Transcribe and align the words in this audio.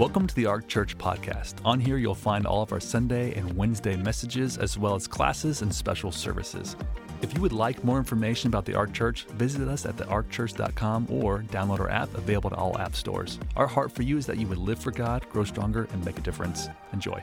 Welcome 0.00 0.26
to 0.28 0.34
the 0.34 0.46
Ark 0.46 0.66
Church 0.66 0.96
podcast. 0.96 1.56
On 1.62 1.78
here, 1.78 1.98
you'll 1.98 2.14
find 2.14 2.46
all 2.46 2.62
of 2.62 2.72
our 2.72 2.80
Sunday 2.80 3.34
and 3.34 3.54
Wednesday 3.54 3.96
messages, 3.96 4.56
as 4.56 4.78
well 4.78 4.94
as 4.94 5.06
classes 5.06 5.60
and 5.60 5.74
special 5.74 6.10
services. 6.10 6.74
If 7.20 7.34
you 7.34 7.42
would 7.42 7.52
like 7.52 7.84
more 7.84 7.98
information 7.98 8.48
about 8.48 8.64
the 8.64 8.74
Ark 8.74 8.94
Church, 8.94 9.26
visit 9.32 9.68
us 9.68 9.84
at 9.84 9.98
thearkchurch.com 9.98 11.08
or 11.10 11.40
download 11.40 11.80
our 11.80 11.90
app 11.90 12.14
available 12.14 12.48
to 12.48 12.56
all 12.56 12.78
app 12.78 12.96
stores. 12.96 13.38
Our 13.56 13.66
heart 13.66 13.92
for 13.92 14.00
you 14.00 14.16
is 14.16 14.24
that 14.24 14.38
you 14.38 14.46
would 14.46 14.56
live 14.56 14.78
for 14.78 14.90
God, 14.90 15.28
grow 15.28 15.44
stronger, 15.44 15.86
and 15.92 16.02
make 16.02 16.16
a 16.16 16.22
difference. 16.22 16.68
Enjoy. 16.94 17.22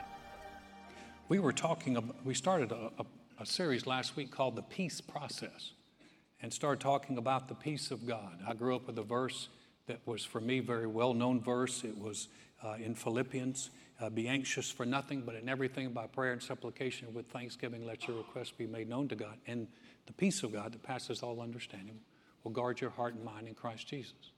We 1.28 1.40
were 1.40 1.52
talking, 1.52 1.96
about, 1.96 2.24
we 2.24 2.34
started 2.34 2.70
a, 2.70 2.92
a, 3.00 3.06
a 3.40 3.44
series 3.44 3.88
last 3.88 4.14
week 4.14 4.30
called 4.30 4.54
The 4.54 4.62
Peace 4.62 5.00
Process 5.00 5.72
and 6.40 6.52
started 6.52 6.80
talking 6.80 7.18
about 7.18 7.48
the 7.48 7.56
peace 7.56 7.90
of 7.90 8.06
God. 8.06 8.38
I 8.46 8.54
grew 8.54 8.76
up 8.76 8.86
with 8.86 8.96
a 9.00 9.02
verse 9.02 9.48
that 9.88 9.98
was, 10.06 10.24
for 10.24 10.40
me, 10.40 10.60
very 10.60 10.86
well 10.86 11.12
known 11.12 11.40
verse. 11.40 11.82
It 11.82 11.98
was 11.98 12.28
uh, 12.64 12.74
in 12.82 12.94
Philippians. 12.94 13.70
Uh, 14.00 14.08
be 14.08 14.28
anxious 14.28 14.70
for 14.70 14.86
nothing, 14.86 15.22
but 15.22 15.34
in 15.34 15.48
everything 15.48 15.90
by 15.90 16.06
prayer 16.06 16.32
and 16.32 16.42
supplication 16.42 17.12
with 17.12 17.26
thanksgiving, 17.26 17.84
let 17.84 18.06
your 18.06 18.16
requests 18.16 18.52
be 18.52 18.66
made 18.66 18.88
known 18.88 19.08
to 19.08 19.16
God. 19.16 19.38
And 19.46 19.66
the 20.06 20.12
peace 20.12 20.42
of 20.42 20.52
God 20.52 20.72
that 20.72 20.82
passes 20.82 21.22
all 21.22 21.40
understanding 21.40 21.98
will 22.44 22.52
guard 22.52 22.80
your 22.80 22.90
heart 22.90 23.14
and 23.14 23.24
mind 23.24 23.48
in 23.48 23.54
Christ 23.54 23.88
Jesus. 23.88 24.32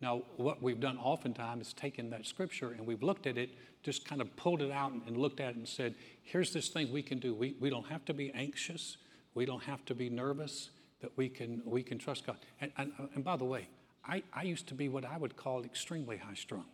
Now, 0.00 0.22
what 0.36 0.62
we've 0.62 0.80
done 0.80 0.98
oftentimes 0.98 1.68
is 1.68 1.72
taken 1.72 2.10
that 2.10 2.26
scripture 2.26 2.70
and 2.70 2.86
we've 2.86 3.02
looked 3.02 3.26
at 3.26 3.38
it, 3.38 3.50
just 3.82 4.06
kind 4.06 4.20
of 4.20 4.34
pulled 4.36 4.62
it 4.62 4.70
out 4.70 4.92
and 5.06 5.16
looked 5.16 5.40
at 5.40 5.50
it 5.50 5.56
and 5.56 5.68
said, 5.68 5.94
here's 6.22 6.52
this 6.52 6.68
thing 6.68 6.90
we 6.92 7.02
can 7.02 7.18
do. 7.18 7.34
We, 7.34 7.54
we 7.60 7.70
don't 7.70 7.86
have 7.86 8.04
to 8.06 8.14
be 8.14 8.30
anxious. 8.32 8.96
We 9.34 9.44
don't 9.44 9.62
have 9.62 9.84
to 9.86 9.94
be 9.94 10.08
nervous, 10.08 10.70
that 11.00 11.16
we 11.16 11.28
can, 11.28 11.62
we 11.64 11.82
can 11.82 11.98
trust 11.98 12.26
God. 12.26 12.36
And, 12.60 12.72
and, 12.78 12.92
and 13.14 13.22
by 13.22 13.36
the 13.36 13.44
way, 13.44 13.68
I, 14.06 14.22
I 14.32 14.42
used 14.42 14.66
to 14.68 14.74
be 14.74 14.88
what 14.88 15.04
I 15.04 15.18
would 15.18 15.36
call 15.36 15.62
extremely 15.62 16.16
high 16.16 16.34
strung. 16.34 16.64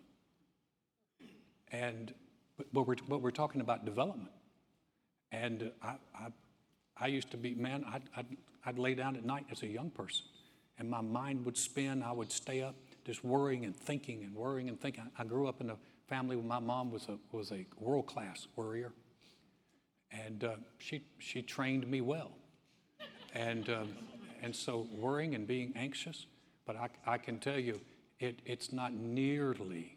And 1.72 2.14
but 2.72 2.86
we're, 2.86 2.96
but 3.08 3.22
we're 3.22 3.30
talking 3.30 3.60
about 3.60 3.84
development. 3.84 4.30
And 5.32 5.70
I, 5.82 5.94
I, 6.14 6.28
I 6.96 7.06
used 7.06 7.30
to 7.30 7.36
be, 7.36 7.54
man, 7.54 7.84
I'd, 7.90 8.02
I'd, 8.16 8.26
I'd 8.66 8.78
lay 8.78 8.94
down 8.94 9.16
at 9.16 9.24
night 9.24 9.46
as 9.50 9.62
a 9.62 9.66
young 9.66 9.90
person, 9.90 10.26
and 10.78 10.88
my 10.88 11.00
mind 11.00 11.44
would 11.46 11.56
spin. 11.56 12.02
I 12.02 12.12
would 12.12 12.30
stay 12.30 12.62
up 12.62 12.74
just 13.04 13.24
worrying 13.24 13.64
and 13.64 13.74
thinking 13.74 14.22
and 14.22 14.34
worrying 14.34 14.68
and 14.68 14.80
thinking. 14.80 15.10
I 15.18 15.24
grew 15.24 15.48
up 15.48 15.60
in 15.60 15.70
a 15.70 15.76
family 16.06 16.36
where 16.36 16.44
my 16.44 16.60
mom 16.60 16.90
was 16.92 17.08
a, 17.08 17.18
was 17.32 17.50
a 17.50 17.66
world 17.80 18.06
class 18.06 18.46
worrier, 18.54 18.92
and 20.10 20.44
uh, 20.44 20.56
she, 20.78 21.02
she 21.18 21.42
trained 21.42 21.86
me 21.86 22.00
well. 22.00 22.32
And, 23.34 23.70
um, 23.70 23.88
and 24.42 24.54
so 24.54 24.86
worrying 24.92 25.34
and 25.34 25.46
being 25.46 25.72
anxious, 25.74 26.26
but 26.66 26.76
I, 26.76 26.88
I 27.06 27.16
can 27.16 27.38
tell 27.38 27.58
you, 27.58 27.80
it, 28.20 28.40
it's 28.44 28.72
not 28.72 28.92
nearly 28.92 29.96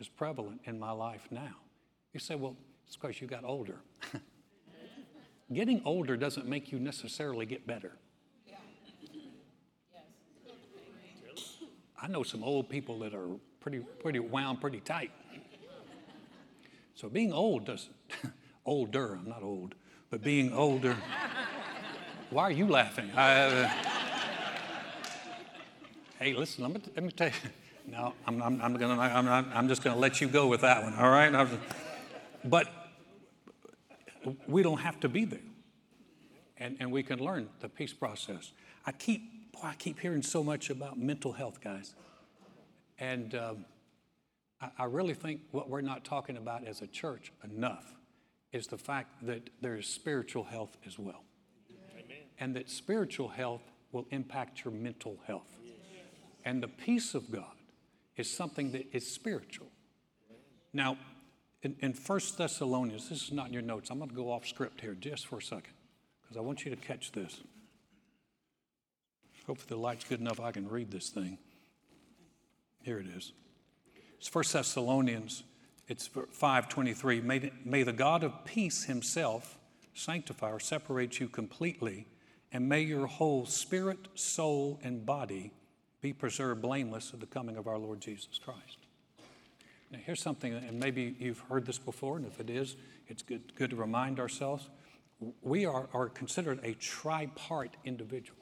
as 0.00 0.08
prevalent 0.08 0.60
in 0.64 0.78
my 0.78 0.90
life 0.90 1.28
now. 1.30 1.56
You 2.12 2.20
say, 2.20 2.34
well, 2.34 2.56
it's 2.86 2.96
because 2.96 3.20
you 3.20 3.26
got 3.26 3.44
older. 3.44 3.76
Getting 5.52 5.82
older 5.84 6.16
doesn't 6.16 6.46
make 6.46 6.72
you 6.72 6.78
necessarily 6.78 7.44
get 7.44 7.66
better. 7.66 7.92
I 12.02 12.08
know 12.08 12.22
some 12.22 12.42
old 12.42 12.68
people 12.70 12.98
that 13.00 13.14
are 13.14 13.28
pretty, 13.60 13.80
pretty 13.80 14.20
wound 14.20 14.60
pretty 14.60 14.80
tight. 14.80 15.10
So 16.94 17.08
being 17.08 17.32
old 17.32 17.66
doesn't, 17.66 17.94
older, 18.66 19.14
I'm 19.14 19.28
not 19.28 19.42
old, 19.42 19.74
but 20.08 20.22
being 20.22 20.52
older, 20.52 20.96
why 22.30 22.44
are 22.44 22.50
you 22.50 22.66
laughing? 22.66 23.10
I, 23.14 23.42
uh, 23.42 23.68
hey, 26.18 26.32
listen, 26.34 26.64
let 26.64 26.74
me, 26.74 26.80
let 26.94 27.04
me 27.04 27.10
tell 27.10 27.28
you, 27.28 27.34
no, 27.90 28.14
I'm, 28.26 28.40
I'm, 28.40 28.62
I'm, 28.62 28.76
gonna, 28.76 29.00
I'm, 29.00 29.24
not, 29.24 29.46
I'm 29.52 29.68
just 29.68 29.82
going 29.82 29.94
to 29.94 30.00
let 30.00 30.20
you 30.20 30.28
go 30.28 30.46
with 30.46 30.60
that 30.60 30.82
one, 30.82 30.94
all 30.94 31.10
right? 31.10 31.48
But 32.44 32.68
we 34.46 34.62
don't 34.62 34.78
have 34.78 35.00
to 35.00 35.08
be 35.08 35.24
there. 35.24 35.40
And, 36.58 36.76
and 36.78 36.92
we 36.92 37.02
can 37.02 37.18
learn 37.18 37.48
the 37.60 37.68
peace 37.68 37.92
process. 37.92 38.52
I 38.86 38.92
keep, 38.92 39.52
boy, 39.52 39.60
I 39.64 39.74
keep 39.74 39.98
hearing 39.98 40.22
so 40.22 40.44
much 40.44 40.70
about 40.70 40.98
mental 40.98 41.32
health, 41.32 41.60
guys. 41.60 41.94
And 42.98 43.34
um, 43.34 43.64
I, 44.60 44.70
I 44.78 44.84
really 44.84 45.14
think 45.14 45.40
what 45.50 45.68
we're 45.68 45.80
not 45.80 46.04
talking 46.04 46.36
about 46.36 46.66
as 46.66 46.82
a 46.82 46.86
church 46.86 47.32
enough 47.42 47.94
is 48.52 48.66
the 48.66 48.78
fact 48.78 49.26
that 49.26 49.50
there 49.60 49.76
is 49.76 49.86
spiritual 49.86 50.44
health 50.44 50.76
as 50.86 50.98
well. 50.98 51.24
Amen. 51.70 52.18
And 52.38 52.56
that 52.56 52.68
spiritual 52.68 53.28
health 53.28 53.62
will 53.90 54.06
impact 54.10 54.64
your 54.64 54.72
mental 54.72 55.18
health. 55.26 55.56
And 56.44 56.62
the 56.62 56.68
peace 56.68 57.14
of 57.14 57.30
God 57.30 57.52
is 58.20 58.30
something 58.30 58.72
that 58.72 58.86
is 58.92 59.10
spiritual. 59.10 59.66
Now, 60.72 60.96
in, 61.62 61.76
in 61.80 61.92
1 61.92 62.20
Thessalonians, 62.38 63.08
this 63.08 63.22
is 63.22 63.32
not 63.32 63.48
in 63.48 63.52
your 63.52 63.62
notes. 63.62 63.90
I'm 63.90 63.98
going 63.98 64.10
to 64.10 64.16
go 64.16 64.30
off 64.30 64.46
script 64.46 64.80
here 64.80 64.94
just 64.94 65.26
for 65.26 65.38
a 65.38 65.42
second 65.42 65.74
because 66.22 66.36
I 66.36 66.40
want 66.40 66.64
you 66.64 66.70
to 66.70 66.76
catch 66.76 67.12
this. 67.12 67.40
Hopefully, 69.46 69.68
the 69.68 69.76
light's 69.76 70.04
good 70.04 70.20
enough 70.20 70.38
I 70.38 70.52
can 70.52 70.68
read 70.68 70.90
this 70.90 71.08
thing. 71.08 71.38
Here 72.82 72.98
it 72.98 73.06
is. 73.06 73.32
It's 74.18 74.32
1 74.32 74.44
Thessalonians, 74.52 75.42
it's 75.88 76.08
5.23. 76.08 77.22
May, 77.24 77.50
may 77.64 77.82
the 77.82 77.92
God 77.92 78.22
of 78.22 78.44
peace 78.44 78.84
himself 78.84 79.58
sanctify 79.94 80.50
or 80.50 80.60
separate 80.60 81.18
you 81.18 81.28
completely, 81.28 82.06
and 82.52 82.68
may 82.68 82.82
your 82.82 83.06
whole 83.06 83.44
spirit, 83.44 83.98
soul, 84.14 84.78
and 84.82 85.04
body 85.04 85.52
be 86.00 86.12
preserved 86.12 86.62
blameless 86.62 87.12
at 87.12 87.20
the 87.20 87.26
coming 87.26 87.56
of 87.56 87.66
our 87.66 87.78
Lord 87.78 88.00
Jesus 88.00 88.38
Christ. 88.42 88.78
Now, 89.90 89.98
here's 90.04 90.22
something, 90.22 90.52
and 90.54 90.78
maybe 90.78 91.16
you've 91.18 91.40
heard 91.40 91.66
this 91.66 91.78
before, 91.78 92.16
and 92.16 92.26
if 92.26 92.38
it 92.40 92.48
is, 92.48 92.76
it's 93.08 93.22
good, 93.22 93.54
good 93.56 93.70
to 93.70 93.76
remind 93.76 94.20
ourselves. 94.20 94.68
We 95.42 95.66
are, 95.66 95.88
are 95.92 96.08
considered 96.08 96.60
a 96.62 96.74
tripart 96.74 97.70
individual. 97.84 98.38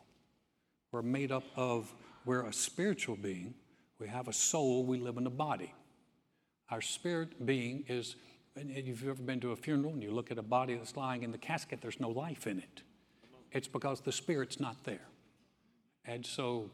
We're 0.92 1.02
made 1.02 1.32
up 1.32 1.44
of, 1.56 1.92
we're 2.24 2.46
a 2.46 2.52
spiritual 2.52 3.16
being, 3.16 3.54
we 3.98 4.08
have 4.08 4.28
a 4.28 4.32
soul, 4.32 4.84
we 4.84 4.98
live 4.98 5.16
in 5.16 5.26
a 5.26 5.30
body. 5.30 5.74
Our 6.70 6.82
spirit 6.82 7.44
being 7.44 7.84
is, 7.88 8.16
if 8.54 8.86
you've 8.86 9.08
ever 9.08 9.22
been 9.22 9.40
to 9.40 9.52
a 9.52 9.56
funeral 9.56 9.94
and 9.94 10.02
you 10.02 10.10
look 10.10 10.30
at 10.30 10.38
a 10.38 10.42
body 10.42 10.74
that's 10.74 10.96
lying 10.96 11.22
in 11.22 11.32
the 11.32 11.38
casket, 11.38 11.80
there's 11.80 11.98
no 11.98 12.10
life 12.10 12.46
in 12.46 12.58
it. 12.58 12.82
It's 13.52 13.68
because 13.68 14.00
the 14.00 14.12
spirit's 14.12 14.60
not 14.60 14.84
there. 14.84 15.08
And 16.04 16.24
so 16.24 16.70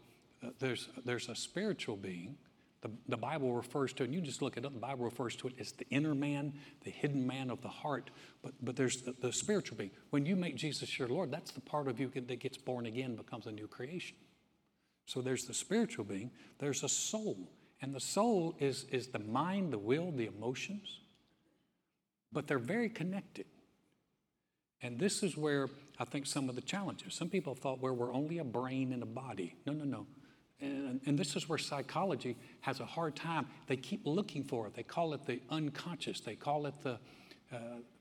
there's, 0.58 0.88
there's 1.04 1.28
a 1.28 1.34
spiritual 1.34 1.96
being. 1.96 2.36
The, 2.82 2.90
the 3.08 3.16
Bible 3.16 3.54
refers 3.54 3.92
to, 3.94 4.04
and 4.04 4.12
you 4.12 4.20
just 4.20 4.42
look 4.42 4.56
it 4.56 4.66
up, 4.66 4.74
the 4.74 4.78
Bible 4.78 5.04
refers 5.04 5.36
to 5.36 5.48
it 5.48 5.54
as 5.58 5.72
the 5.72 5.86
inner 5.88 6.14
man, 6.14 6.52
the 6.84 6.90
hidden 6.90 7.26
man 7.26 7.50
of 7.50 7.62
the 7.62 7.68
heart. 7.68 8.10
But, 8.42 8.52
but 8.62 8.76
there's 8.76 9.02
the, 9.02 9.14
the 9.20 9.32
spiritual 9.32 9.78
being. 9.78 9.90
When 10.10 10.26
you 10.26 10.36
make 10.36 10.56
Jesus 10.56 10.98
your 10.98 11.08
Lord, 11.08 11.30
that's 11.30 11.52
the 11.52 11.62
part 11.62 11.88
of 11.88 11.98
you 11.98 12.10
that 12.14 12.40
gets 12.40 12.58
born 12.58 12.86
again, 12.86 13.16
becomes 13.16 13.46
a 13.46 13.52
new 13.52 13.66
creation. 13.66 14.16
So 15.06 15.20
there's 15.20 15.44
the 15.44 15.54
spiritual 15.54 16.04
being, 16.04 16.30
there's 16.58 16.82
a 16.82 16.88
soul. 16.88 17.36
And 17.80 17.94
the 17.94 18.00
soul 18.00 18.54
is, 18.58 18.84
is 18.90 19.08
the 19.08 19.18
mind, 19.18 19.72
the 19.72 19.78
will, 19.78 20.10
the 20.10 20.26
emotions. 20.26 21.00
But 22.32 22.46
they're 22.46 22.58
very 22.58 22.88
connected. 22.88 23.46
And 24.82 24.98
this 24.98 25.22
is 25.22 25.36
where 25.36 25.68
I 25.98 26.04
think 26.04 26.26
some 26.26 26.48
of 26.48 26.54
the 26.54 26.60
challenges. 26.60 27.14
Some 27.14 27.28
people 27.28 27.54
thought 27.54 27.80
where 27.80 27.92
we're 27.92 28.12
only 28.12 28.38
a 28.38 28.44
brain 28.44 28.92
and 28.92 29.02
a 29.02 29.06
body. 29.06 29.54
No, 29.66 29.72
no, 29.72 29.84
no. 29.84 30.06
And, 30.60 31.00
and, 31.04 31.18
this 31.18 31.34
is 31.36 31.48
where 31.48 31.58
psychology 31.58 32.36
has 32.60 32.80
a 32.80 32.86
hard 32.86 33.16
time. 33.16 33.48
They 33.66 33.76
keep 33.76 34.02
looking 34.04 34.44
for 34.44 34.66
it. 34.66 34.74
They 34.74 34.84
call 34.84 35.12
it 35.12 35.26
the 35.26 35.40
unconscious. 35.50 36.20
They 36.20 36.36
call 36.36 36.66
it 36.66 36.74
the, 36.82 36.98
uh, 37.52 37.58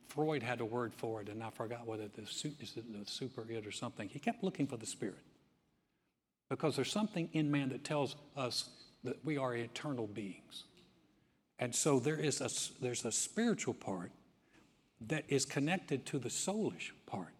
Freud 0.07 0.43
had 0.43 0.61
a 0.61 0.65
word 0.65 0.93
for 0.93 1.21
it, 1.21 1.29
and 1.29 1.43
I 1.43 1.49
forgot 1.49 1.87
whether 1.87 2.07
the, 2.07 2.21
the 2.21 3.05
super 3.05 3.43
id 3.49 3.65
or 3.65 3.71
something. 3.71 4.07
He 4.07 4.19
kept 4.19 4.43
looking 4.43 4.67
for 4.67 4.77
the 4.77 4.85
spirit. 4.85 5.23
Because 6.49 6.75
there's 6.75 6.91
something 6.91 7.29
in 7.33 7.49
man 7.49 7.69
that 7.69 7.83
tells 7.83 8.15
us 8.37 8.69
that 9.03 9.23
we 9.25 9.37
are 9.37 9.55
eternal 9.55 10.05
beings. 10.05 10.65
And 11.57 11.73
so 11.73 11.99
there 11.99 12.17
is 12.17 12.41
a, 12.41 12.49
there's 12.81 13.03
a 13.05 13.11
spiritual 13.11 13.73
part 13.73 14.11
that 15.07 15.23
is 15.27 15.45
connected 15.45 16.05
to 16.07 16.19
the 16.19 16.29
soulish 16.29 16.91
part 17.05 17.33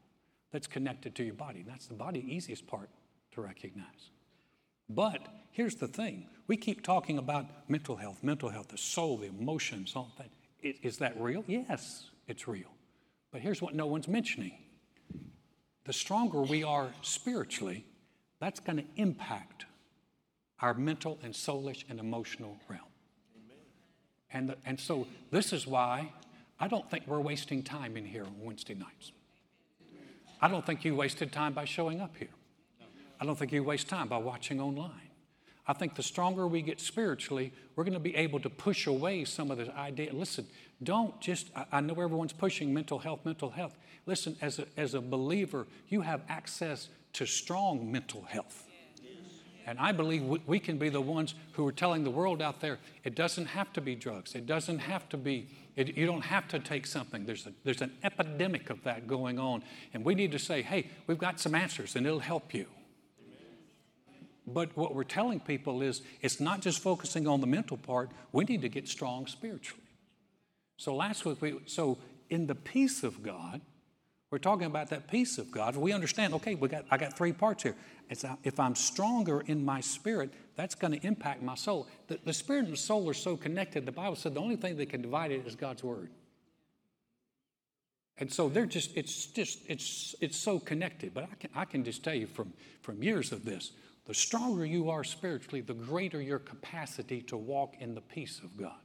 that's 0.51 0.67
connected 0.67 1.15
to 1.15 1.23
your 1.23 1.33
body. 1.33 1.59
And 1.59 1.69
that's 1.69 1.87
the 1.87 1.93
body 1.93 2.25
easiest 2.27 2.67
part 2.67 2.89
to 3.31 3.41
recognize. 3.41 4.09
But 4.89 5.21
here's 5.51 5.75
the 5.75 5.87
thing 5.87 6.27
we 6.47 6.57
keep 6.57 6.83
talking 6.83 7.17
about 7.17 7.45
mental 7.69 7.95
health, 7.95 8.19
mental 8.21 8.49
health, 8.49 8.69
the 8.69 8.77
soul, 8.77 9.17
the 9.17 9.27
emotions, 9.27 9.93
all 9.95 10.11
that. 10.17 10.29
Is, 10.61 10.75
is 10.81 10.97
that 10.97 11.19
real? 11.19 11.43
Yes, 11.47 12.09
it's 12.27 12.47
real. 12.47 12.69
But 13.31 13.41
here's 13.41 13.61
what 13.61 13.73
no 13.73 13.87
one's 13.87 14.07
mentioning 14.07 14.57
the 15.85 15.93
stronger 15.93 16.41
we 16.41 16.63
are 16.63 16.89
spiritually, 17.01 17.85
that's 18.39 18.59
going 18.59 18.77
to 18.77 18.85
impact 18.95 19.65
our 20.61 20.73
mental 20.73 21.19
and 21.23 21.33
soulish 21.33 21.83
and 21.89 21.99
emotional 21.99 22.57
realm. 22.69 22.81
And, 24.31 24.49
the, 24.49 24.57
and 24.65 24.79
so 24.79 25.07
this 25.29 25.51
is 25.51 25.67
why 25.67 26.11
I 26.59 26.67
don't 26.67 26.89
think 26.89 27.05
we're 27.05 27.19
wasting 27.19 27.63
time 27.63 27.97
in 27.97 28.05
here 28.05 28.23
on 28.23 28.33
Wednesday 28.39 28.73
nights. 28.73 29.11
I 30.41 30.47
don't 30.47 30.65
think 30.65 30.85
you 30.85 30.95
wasted 30.95 31.31
time 31.31 31.53
by 31.53 31.65
showing 31.65 32.01
up 32.01 32.15
here. 32.17 32.29
I 33.23 33.25
don't 33.25 33.37
think 33.37 33.53
you 33.53 33.63
waste 33.63 33.87
time 33.87 34.09
by 34.09 34.17
watching 34.17 34.59
online. 34.59 35.09
I 35.65 35.71
think 35.71 35.95
the 35.95 36.03
stronger 36.03 36.45
we 36.45 36.61
get 36.61 36.81
spiritually, 36.81 37.53
we're 37.73 37.85
going 37.85 37.93
to 37.93 37.99
be 38.01 38.13
able 38.17 38.41
to 38.41 38.49
push 38.49 38.85
away 38.85 39.23
some 39.23 39.49
of 39.49 39.57
this 39.57 39.69
idea. 39.77 40.11
Listen, 40.11 40.45
don't 40.83 41.17
just, 41.21 41.47
I, 41.71 41.79
know 41.79 41.93
everyone's 41.93 42.33
pushing 42.33 42.73
mental 42.73 42.99
health, 42.99 43.21
mental 43.23 43.49
health. 43.49 43.77
Listen, 44.05 44.35
as 44.41 44.59
a, 44.59 44.65
as 44.75 44.93
a 44.93 44.99
believer, 44.99 45.67
you 45.87 46.01
have 46.01 46.19
access 46.27 46.89
to 47.13 47.25
strong 47.25 47.89
mental 47.89 48.23
health. 48.23 48.67
And 49.65 49.79
I 49.79 49.93
believe 49.93 50.25
we 50.45 50.59
can 50.59 50.77
be 50.77 50.89
the 50.89 50.99
ones 50.99 51.33
who 51.53 51.65
are 51.65 51.71
telling 51.71 52.03
the 52.03 52.11
world 52.11 52.41
out 52.41 52.59
there 52.59 52.77
it 53.05 53.15
doesn't 53.15 53.45
have 53.45 53.71
to 53.71 53.79
be 53.79 53.95
drugs. 53.95 54.35
It 54.35 54.45
doesn't 54.45 54.79
have 54.79 55.07
to 55.07 55.17
be, 55.17 55.47
it, 55.77 55.95
you 55.95 56.05
don't 56.05 56.25
have 56.25 56.49
to 56.49 56.59
take 56.59 56.85
something. 56.85 57.25
There's, 57.25 57.47
a, 57.47 57.53
there's 57.63 57.81
an 57.81 57.93
epidemic 58.03 58.69
of 58.69 58.83
that 58.83 59.07
going 59.07 59.39
on. 59.39 59.63
And 59.93 60.03
we 60.03 60.13
need 60.13 60.33
to 60.33 60.39
say, 60.39 60.61
hey, 60.61 60.89
we've 61.07 61.17
got 61.17 61.39
some 61.39 61.55
answers 61.55 61.95
and 61.95 62.05
it'll 62.05 62.19
help 62.19 62.53
you. 62.53 62.65
But 64.45 64.75
what 64.75 64.93
we're 64.93 65.03
telling 65.03 65.39
people 65.39 65.81
is 65.81 66.01
it's 66.21 66.39
not 66.39 66.61
just 66.61 66.79
focusing 66.79 67.27
on 67.27 67.41
the 67.41 67.47
mental 67.47 67.77
part, 67.77 68.11
we 68.31 68.43
need 68.43 68.61
to 68.61 68.69
get 68.69 68.87
strong 68.87 69.27
spiritually. 69.27 69.83
So 70.77 70.95
last 70.95 71.25
week, 71.25 71.41
we, 71.41 71.59
so 71.65 71.97
in 72.29 72.47
the 72.47 72.55
peace 72.55 73.03
of 73.03 73.23
God, 73.23 73.61
we're 74.31 74.39
talking 74.39 74.65
about 74.65 74.89
that 74.89 75.07
peace 75.07 75.37
of 75.37 75.51
God. 75.51 75.75
We 75.75 75.93
understand, 75.93 76.33
okay, 76.33 76.55
we 76.55 76.67
got, 76.67 76.85
I 76.89 76.97
got 76.97 77.15
three 77.15 77.33
parts 77.33 77.63
here. 77.63 77.75
It's, 78.09 78.25
if 78.43 78.59
I'm 78.59 78.75
stronger 78.75 79.41
in 79.41 79.63
my 79.63 79.79
spirit, 79.79 80.33
that's 80.55 80.73
going 80.73 80.99
to 80.99 81.05
impact 81.05 81.43
my 81.43 81.55
soul. 81.55 81.87
The, 82.07 82.19
the 82.25 82.33
spirit 82.33 82.65
and 82.65 82.73
the 82.73 82.77
soul 82.77 83.07
are 83.09 83.13
so 83.13 83.37
connected. 83.37 83.85
The 83.85 83.91
Bible 83.91 84.15
said 84.15 84.33
the 84.33 84.41
only 84.41 84.55
thing 84.55 84.75
that 84.77 84.89
can 84.89 85.03
divide 85.03 85.31
it 85.31 85.45
is 85.45 85.55
God's 85.55 85.83
word. 85.83 86.09
And 88.17 88.31
so 88.31 88.49
they're 88.49 88.65
just, 88.65 88.95
it's 88.97 89.27
just, 89.27 89.59
it's, 89.67 90.15
it's 90.19 90.37
so 90.37 90.59
connected. 90.59 91.13
But 91.13 91.25
I 91.25 91.35
can, 91.39 91.49
I 91.55 91.65
can 91.65 91.83
just 91.83 92.03
tell 92.03 92.13
you 92.13 92.27
from, 92.27 92.53
from 92.81 93.03
years 93.03 93.31
of 93.31 93.45
this, 93.45 93.71
the 94.05 94.13
stronger 94.13 94.65
you 94.65 94.89
are 94.89 95.03
spiritually, 95.03 95.61
the 95.61 95.73
greater 95.73 96.21
your 96.21 96.39
capacity 96.39 97.21
to 97.21 97.37
walk 97.37 97.75
in 97.79 97.95
the 97.95 98.01
peace 98.01 98.41
of 98.43 98.57
God. 98.57 98.79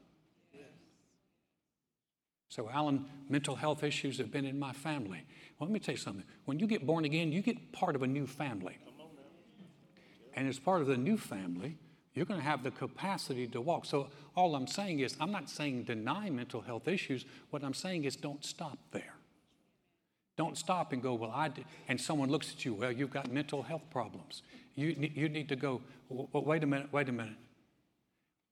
So, 2.50 2.70
Alan, 2.70 3.04
mental 3.28 3.56
health 3.56 3.84
issues 3.84 4.16
have 4.18 4.30
been 4.30 4.46
in 4.46 4.58
my 4.58 4.72
family. 4.72 5.22
Well, 5.58 5.68
let 5.68 5.70
me 5.70 5.80
tell 5.80 5.92
you 5.92 5.98
something. 5.98 6.24
When 6.46 6.58
you 6.58 6.66
get 6.66 6.86
born 6.86 7.04
again, 7.04 7.30
you 7.30 7.42
get 7.42 7.72
part 7.72 7.94
of 7.94 8.02
a 8.02 8.06
new 8.06 8.26
family. 8.26 8.78
And 10.34 10.48
as 10.48 10.58
part 10.58 10.80
of 10.80 10.86
the 10.86 10.96
new 10.96 11.18
family, 11.18 11.76
you're 12.14 12.24
going 12.24 12.40
to 12.40 12.46
have 12.46 12.62
the 12.62 12.70
capacity 12.70 13.46
to 13.48 13.60
walk. 13.60 13.84
So, 13.84 14.08
all 14.34 14.54
I'm 14.54 14.66
saying 14.66 15.00
is, 15.00 15.14
I'm 15.20 15.30
not 15.30 15.50
saying 15.50 15.84
deny 15.84 16.30
mental 16.30 16.62
health 16.62 16.88
issues. 16.88 17.26
What 17.50 17.62
I'm 17.62 17.74
saying 17.74 18.04
is, 18.04 18.16
don't 18.16 18.42
stop 18.44 18.78
there. 18.92 19.17
Don't 20.38 20.56
stop 20.56 20.92
and 20.92 21.02
go, 21.02 21.14
well, 21.14 21.32
I 21.34 21.48
did. 21.48 21.64
And 21.88 22.00
someone 22.00 22.30
looks 22.30 22.52
at 22.52 22.64
you, 22.64 22.72
well, 22.72 22.92
you've 22.92 23.10
got 23.10 23.30
mental 23.30 23.64
health 23.64 23.82
problems. 23.90 24.42
You, 24.76 24.94
you 25.14 25.28
need 25.28 25.48
to 25.48 25.56
go, 25.56 25.82
well, 26.08 26.44
wait 26.44 26.62
a 26.62 26.66
minute, 26.66 26.92
wait 26.92 27.08
a 27.08 27.12
minute. 27.12 27.34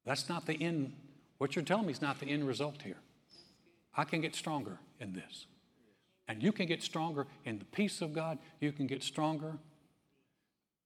That's 0.05 0.29
not 0.29 0.47
the 0.47 0.61
end. 0.61 0.93
What 1.39 1.55
you're 1.55 1.65
telling 1.65 1.87
me 1.87 1.93
is 1.93 2.03
not 2.03 2.19
the 2.19 2.27
end 2.27 2.45
result 2.45 2.83
here. 2.83 2.97
I 3.97 4.03
can 4.03 4.21
get 4.21 4.35
stronger 4.35 4.79
in 4.99 5.13
this. 5.13 5.47
And 6.27 6.43
you 6.43 6.51
can 6.51 6.67
get 6.67 6.83
stronger 6.83 7.29
in 7.45 7.61
the 7.61 7.65
peace 7.67 8.03
of 8.03 8.13
God. 8.13 8.39
You 8.61 8.73
can 8.73 8.89
get 8.89 9.05
stronger. 9.05 9.53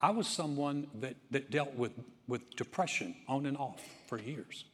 I 0.02 0.11
was 0.11 0.26
someone 0.26 0.87
that, 1.00 1.17
that 1.31 1.50
dealt 1.50 1.75
with, 1.76 1.93
with 2.29 2.50
depression 2.56 3.14
on 3.26 3.47
and 3.47 3.56
off 3.56 3.81
for 4.06 4.19
years. 4.19 4.67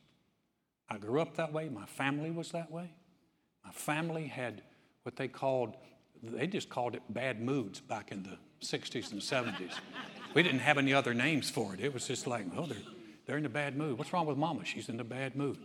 I 0.88 0.98
grew 0.98 1.20
up 1.20 1.36
that 1.36 1.52
way. 1.52 1.68
My 1.68 1.86
family 1.86 2.32
was 2.32 2.50
that 2.50 2.72
way. 2.72 2.90
My 3.64 3.70
family 3.70 4.26
had 4.26 4.62
what 5.04 5.14
they 5.14 5.28
called, 5.28 5.76
they 6.34 6.46
just 6.46 6.68
called 6.68 6.94
it 6.94 7.02
bad 7.08 7.40
moods 7.40 7.80
back 7.80 8.12
in 8.12 8.22
the 8.22 8.38
60s 8.62 9.12
and 9.12 9.20
70s. 9.20 9.74
We 10.34 10.42
didn't 10.42 10.60
have 10.60 10.78
any 10.78 10.92
other 10.92 11.14
names 11.14 11.48
for 11.50 11.74
it. 11.74 11.80
It 11.80 11.92
was 11.92 12.06
just 12.06 12.26
like, 12.26 12.46
oh, 12.56 12.66
they're, 12.66 12.76
they're 13.26 13.38
in 13.38 13.46
a 13.46 13.50
bad 13.50 13.76
mood. 13.76 13.98
What's 13.98 14.12
wrong 14.12 14.26
with 14.26 14.36
mama? 14.36 14.64
She's 14.64 14.88
in 14.88 15.00
a 15.00 15.04
bad 15.04 15.36
mood. 15.36 15.58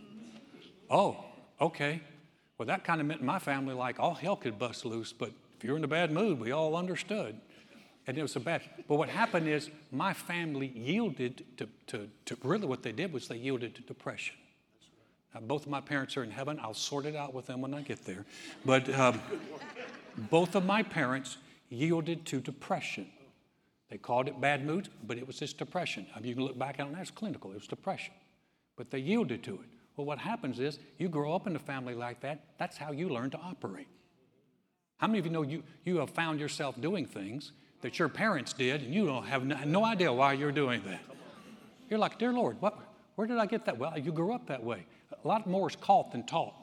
Oh, 0.90 1.24
okay. 1.60 2.00
Well, 2.58 2.66
that 2.66 2.84
kind 2.84 3.00
of 3.00 3.06
meant 3.06 3.20
in 3.20 3.26
my 3.26 3.38
family 3.38 3.74
like 3.74 3.98
all 3.98 4.14
hell 4.14 4.36
could 4.36 4.58
bust 4.58 4.84
loose, 4.84 5.12
but 5.12 5.32
if 5.58 5.64
you're 5.64 5.76
in 5.76 5.84
a 5.84 5.88
bad 5.88 6.10
mood, 6.10 6.40
we 6.40 6.52
all 6.52 6.76
understood. 6.76 7.40
And 8.06 8.18
it 8.18 8.22
was 8.22 8.34
a 8.34 8.40
bad. 8.40 8.62
But 8.88 8.96
what 8.96 9.08
happened 9.08 9.48
is 9.48 9.70
my 9.90 10.12
family 10.12 10.66
yielded 10.74 11.44
to, 11.58 11.68
to, 11.88 12.08
to 12.26 12.36
really 12.42 12.66
what 12.66 12.82
they 12.82 12.92
did 12.92 13.12
was 13.12 13.28
they 13.28 13.36
yielded 13.36 13.76
to 13.76 13.82
depression. 13.82 14.34
Now, 15.34 15.40
both 15.40 15.64
of 15.64 15.70
my 15.70 15.80
parents 15.80 16.16
are 16.16 16.24
in 16.24 16.30
heaven. 16.30 16.58
I'll 16.60 16.74
sort 16.74 17.06
it 17.06 17.16
out 17.16 17.32
with 17.32 17.46
them 17.46 17.60
when 17.60 17.72
I 17.74 17.80
get 17.80 18.04
there. 18.04 18.26
But 18.64 18.92
um, 18.92 19.20
both 20.16 20.54
of 20.54 20.64
my 20.64 20.82
parents 20.82 21.38
yielded 21.68 22.26
to 22.26 22.40
depression. 22.40 23.06
They 23.90 23.98
called 23.98 24.28
it 24.28 24.40
bad 24.40 24.64
moods, 24.64 24.88
but 25.06 25.18
it 25.18 25.26
was 25.26 25.38
just 25.38 25.58
depression. 25.58 26.06
I 26.14 26.20
mean, 26.20 26.28
you 26.28 26.34
can 26.34 26.44
look 26.44 26.58
back 26.58 26.80
on 26.80 26.88
it, 26.88 26.96
that's 26.96 27.10
clinical. 27.10 27.50
It 27.50 27.56
was 27.56 27.66
depression. 27.66 28.14
But 28.76 28.90
they 28.90 28.98
yielded 28.98 29.42
to 29.44 29.54
it. 29.54 29.68
Well, 29.96 30.06
what 30.06 30.18
happens 30.18 30.58
is 30.58 30.78
you 30.98 31.08
grow 31.08 31.34
up 31.34 31.46
in 31.46 31.54
a 31.54 31.58
family 31.58 31.94
like 31.94 32.20
that, 32.20 32.44
that's 32.58 32.76
how 32.76 32.92
you 32.92 33.08
learn 33.08 33.30
to 33.30 33.38
operate. 33.38 33.88
How 34.96 35.08
many 35.08 35.18
of 35.18 35.26
you 35.26 35.32
know 35.32 35.42
you, 35.42 35.62
you 35.84 35.98
have 35.98 36.10
found 36.10 36.40
yourself 36.40 36.80
doing 36.80 37.04
things 37.04 37.52
that 37.82 37.98
your 37.98 38.08
parents 38.08 38.52
did 38.52 38.82
and 38.82 38.94
you 38.94 39.04
don't 39.04 39.26
have 39.26 39.44
no, 39.44 39.56
no 39.64 39.84
idea 39.84 40.12
why 40.12 40.32
you're 40.32 40.52
doing 40.52 40.80
that? 40.86 41.00
You're 41.90 41.98
like, 41.98 42.18
Dear 42.18 42.32
Lord, 42.32 42.60
what, 42.60 42.78
where 43.16 43.26
did 43.26 43.38
I 43.38 43.46
get 43.46 43.66
that? 43.66 43.76
Well, 43.76 43.98
you 43.98 44.12
grew 44.12 44.32
up 44.32 44.46
that 44.46 44.62
way. 44.62 44.86
A 45.24 45.28
lot 45.28 45.46
more 45.46 45.68
is 45.68 45.76
caught 45.76 46.12
than 46.12 46.24
taught. 46.24 46.54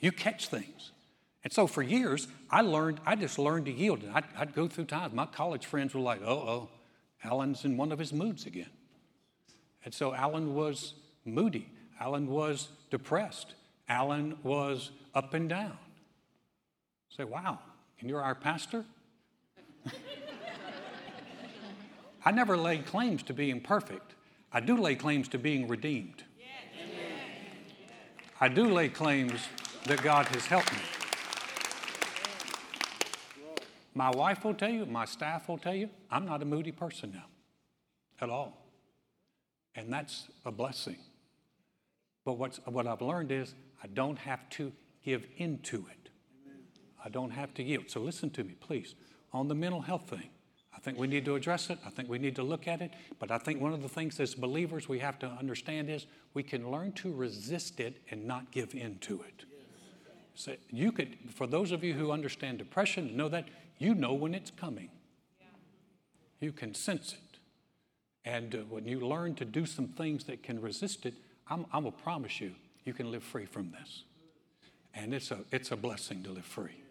You 0.00 0.12
catch 0.12 0.46
things. 0.46 0.92
And 1.48 1.52
so 1.54 1.66
for 1.66 1.82
years, 1.82 2.28
I 2.50 2.60
learned, 2.60 3.00
I 3.06 3.16
just 3.16 3.38
learned 3.38 3.64
to 3.64 3.72
yield. 3.72 4.04
I'd, 4.12 4.24
I'd 4.36 4.54
go 4.54 4.68
through 4.68 4.84
times. 4.84 5.14
My 5.14 5.24
college 5.24 5.64
friends 5.64 5.94
were 5.94 6.00
like, 6.02 6.20
oh, 6.22 6.28
oh, 6.30 6.68
Alan's 7.24 7.64
in 7.64 7.78
one 7.78 7.90
of 7.90 7.98
his 7.98 8.12
moods 8.12 8.44
again. 8.44 8.68
And 9.82 9.94
so 9.94 10.12
Alan 10.12 10.54
was 10.54 10.92
moody. 11.24 11.70
Alan 11.98 12.26
was 12.26 12.68
depressed. 12.90 13.54
Alan 13.88 14.36
was 14.42 14.90
up 15.14 15.32
and 15.32 15.48
down. 15.48 15.78
Say, 17.16 17.24
wow, 17.24 17.60
and 18.00 18.10
you're 18.10 18.20
our 18.20 18.34
pastor? 18.34 18.84
I 22.26 22.30
never 22.30 22.58
laid 22.58 22.84
claims 22.84 23.22
to 23.22 23.32
being 23.32 23.62
perfect. 23.62 24.16
I 24.52 24.60
do 24.60 24.76
lay 24.76 24.96
claims 24.96 25.28
to 25.28 25.38
being 25.38 25.66
redeemed. 25.66 26.24
I 28.38 28.48
do 28.48 28.70
lay 28.70 28.90
claims 28.90 29.40
that 29.86 30.02
God 30.02 30.26
has 30.26 30.44
helped 30.44 30.74
me. 30.74 30.80
My 33.98 34.10
wife 34.10 34.44
will 34.44 34.54
tell 34.54 34.70
you, 34.70 34.86
my 34.86 35.04
staff 35.06 35.48
will 35.48 35.58
tell 35.58 35.74
you, 35.74 35.90
I'm 36.08 36.24
not 36.24 36.40
a 36.40 36.44
moody 36.44 36.70
person 36.70 37.10
now 37.12 37.24
at 38.20 38.30
all. 38.30 38.64
And 39.74 39.92
that's 39.92 40.28
a 40.44 40.52
blessing. 40.52 40.98
But 42.24 42.34
what's, 42.34 42.60
what 42.64 42.86
I've 42.86 43.02
learned 43.02 43.32
is 43.32 43.56
I 43.82 43.88
don't 43.88 44.16
have 44.20 44.48
to 44.50 44.72
give 45.04 45.26
into 45.38 45.84
it. 45.90 46.10
I 47.04 47.08
don't 47.08 47.30
have 47.30 47.52
to 47.54 47.62
yield. 47.64 47.90
So 47.90 47.98
listen 47.98 48.30
to 48.30 48.44
me, 48.44 48.54
please. 48.60 48.94
On 49.32 49.48
the 49.48 49.56
mental 49.56 49.80
health 49.80 50.08
thing, 50.08 50.30
I 50.72 50.78
think 50.78 50.96
we 50.96 51.08
need 51.08 51.24
to 51.24 51.34
address 51.34 51.68
it. 51.68 51.80
I 51.84 51.90
think 51.90 52.08
we 52.08 52.18
need 52.20 52.36
to 52.36 52.44
look 52.44 52.68
at 52.68 52.80
it. 52.80 52.92
But 53.18 53.32
I 53.32 53.38
think 53.38 53.60
one 53.60 53.72
of 53.72 53.82
the 53.82 53.88
things 53.88 54.20
as 54.20 54.32
believers 54.32 54.88
we 54.88 55.00
have 55.00 55.18
to 55.18 55.26
understand 55.26 55.90
is 55.90 56.06
we 56.34 56.44
can 56.44 56.70
learn 56.70 56.92
to 56.92 57.12
resist 57.12 57.80
it 57.80 57.96
and 58.12 58.26
not 58.26 58.52
give 58.52 58.76
into 58.76 59.22
it. 59.22 59.44
So 60.36 60.54
you 60.70 60.92
could, 60.92 61.16
for 61.34 61.48
those 61.48 61.72
of 61.72 61.82
you 61.82 61.94
who 61.94 62.12
understand 62.12 62.58
depression, 62.58 63.16
know 63.16 63.28
that 63.28 63.48
you 63.78 63.94
know 63.94 64.12
when 64.12 64.34
it's 64.34 64.50
coming. 64.50 64.90
You 66.40 66.52
can 66.52 66.74
sense 66.74 67.12
it. 67.12 67.38
And 68.24 68.54
uh, 68.54 68.58
when 68.68 68.86
you 68.86 69.00
learn 69.00 69.34
to 69.36 69.44
do 69.44 69.66
some 69.66 69.88
things 69.88 70.24
that 70.24 70.42
can 70.42 70.60
resist 70.60 71.06
it, 71.06 71.14
I'm, 71.48 71.64
I'm 71.72 71.82
going 71.82 71.94
to 71.94 72.02
promise 72.02 72.40
you, 72.40 72.52
you 72.84 72.92
can 72.92 73.10
live 73.10 73.22
free 73.22 73.46
from 73.46 73.72
this. 73.72 74.04
And 74.94 75.14
it's 75.14 75.30
a, 75.30 75.38
it's 75.50 75.70
a 75.70 75.76
blessing 75.76 76.22
to 76.24 76.30
live 76.30 76.44
free. 76.44 76.82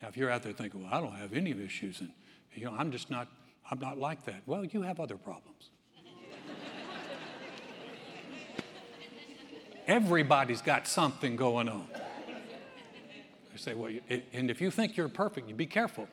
Now, 0.00 0.08
if 0.08 0.16
you're 0.16 0.30
out 0.30 0.42
there 0.42 0.52
thinking, 0.52 0.82
well, 0.82 0.90
I 0.92 1.00
don't 1.00 1.14
have 1.14 1.32
any 1.32 1.50
issues, 1.50 2.00
and 2.00 2.10
you 2.54 2.64
know, 2.64 2.74
I'm 2.76 2.90
just 2.90 3.10
not, 3.10 3.28
I'm 3.70 3.78
not 3.78 3.98
like 3.98 4.24
that. 4.24 4.42
Well, 4.46 4.64
you 4.64 4.82
have 4.82 4.98
other 4.98 5.16
problems. 5.16 5.70
Everybody's 9.86 10.62
got 10.62 10.86
something 10.86 11.36
going 11.36 11.68
on. 11.68 11.86
They 13.52 13.58
say, 13.58 13.74
well, 13.74 13.92
and 14.32 14.50
if 14.50 14.60
you 14.60 14.70
think 14.70 14.96
you're 14.96 15.08
perfect, 15.08 15.48
you 15.48 15.54
be 15.54 15.66
careful. 15.66 16.08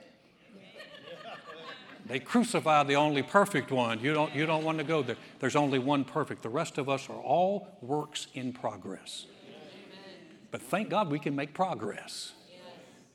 They 2.05 2.19
crucify 2.19 2.84
the 2.84 2.96
only 2.96 3.22
perfect 3.22 3.72
one. 3.72 4.00
You 4.00 4.13
don't, 4.13 4.34
you 4.34 4.46
don't 4.46 4.63
want 4.63 4.79
to 4.79 4.84
go 4.84 5.03
there. 5.03 5.15
There's 5.39 5.55
only 5.55 5.77
one 5.77 6.03
perfect. 6.03 6.41
The 6.41 6.50
rest 6.50 6.77
of 6.77 6.89
us 6.89 7.08
are 7.08 7.22
all 7.22 7.77
works 7.81 8.27
in 8.34 8.51
progress. 8.51 9.27
But 10.50 10.62
thank 10.62 10.89
God 10.89 11.12
we 11.12 11.19
can 11.19 11.36
make 11.36 11.53
progress. 11.53 12.34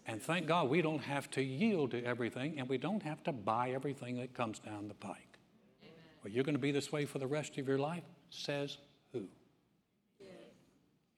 And 0.06 0.22
thank 0.22 0.46
God 0.46 0.68
we 0.68 0.80
don't 0.80 1.02
have 1.02 1.30
to 1.32 1.42
yield 1.42 1.90
to 1.92 2.04
everything 2.04 2.58
and 2.58 2.68
we 2.68 2.78
don't 2.78 3.02
have 3.02 3.22
to 3.24 3.32
buy 3.32 3.70
everything 3.70 4.16
that 4.18 4.34
comes 4.34 4.58
down 4.58 4.86
the 4.86 4.94
pike. 4.94 5.38
Well, 6.22 6.32
you're 6.32 6.44
going 6.44 6.54
to 6.54 6.60
be 6.60 6.70
this 6.70 6.92
way 6.92 7.04
for 7.04 7.18
the 7.18 7.26
rest 7.26 7.58
of 7.58 7.66
your 7.66 7.78
life? 7.78 8.04
Says 8.30 8.78
who? 9.12 9.24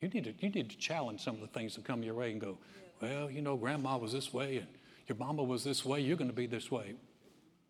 You 0.00 0.08
need, 0.08 0.24
to, 0.24 0.34
you 0.38 0.50
need 0.50 0.70
to 0.70 0.76
challenge 0.76 1.20
some 1.22 1.34
of 1.36 1.40
the 1.40 1.46
things 1.48 1.74
that 1.74 1.84
come 1.84 2.02
your 2.02 2.14
way 2.14 2.30
and 2.30 2.40
go, 2.40 2.58
well, 3.00 3.30
you 3.30 3.42
know, 3.42 3.56
grandma 3.56 3.96
was 3.96 4.12
this 4.12 4.32
way 4.32 4.58
and 4.58 4.66
your 5.06 5.16
mama 5.16 5.42
was 5.42 5.64
this 5.64 5.84
way, 5.84 6.00
you're 6.00 6.16
going 6.16 6.30
to 6.30 6.36
be 6.36 6.46
this 6.46 6.70
way. 6.70 6.94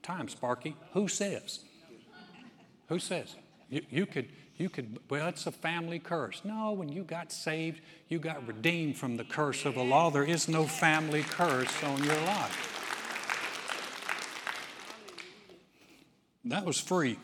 Time, 0.02 0.28
Sparky. 0.28 0.76
Who 0.92 1.09
says? 1.09 1.61
Who 2.88 2.99
says 2.99 3.35
You, 3.68 3.83
you 3.90 4.06
could, 4.06 4.28
you 4.56 4.68
could, 4.68 5.00
well, 5.11 5.28
it's 5.28 5.47
a 5.47 5.52
family 5.52 5.99
curse. 5.99 6.42
No, 6.45 6.73
when 6.73 6.90
you 6.90 7.02
got 7.02 7.33
saved, 7.33 7.80
you 8.09 8.18
got 8.18 8.47
redeemed 8.47 8.97
from 8.97 9.16
the 9.16 9.25
curse 9.25 9.64
of 9.64 9.75
the 9.75 9.83
law. 9.83 10.11
There 10.11 10.25
is 10.25 10.49
no 10.49 10.64
family 10.64 11.23
curse 11.23 11.83
on 11.83 12.02
your 12.02 12.16
life. 12.23 12.73
That 16.45 16.64
was 16.64 16.78
free. 16.78 17.18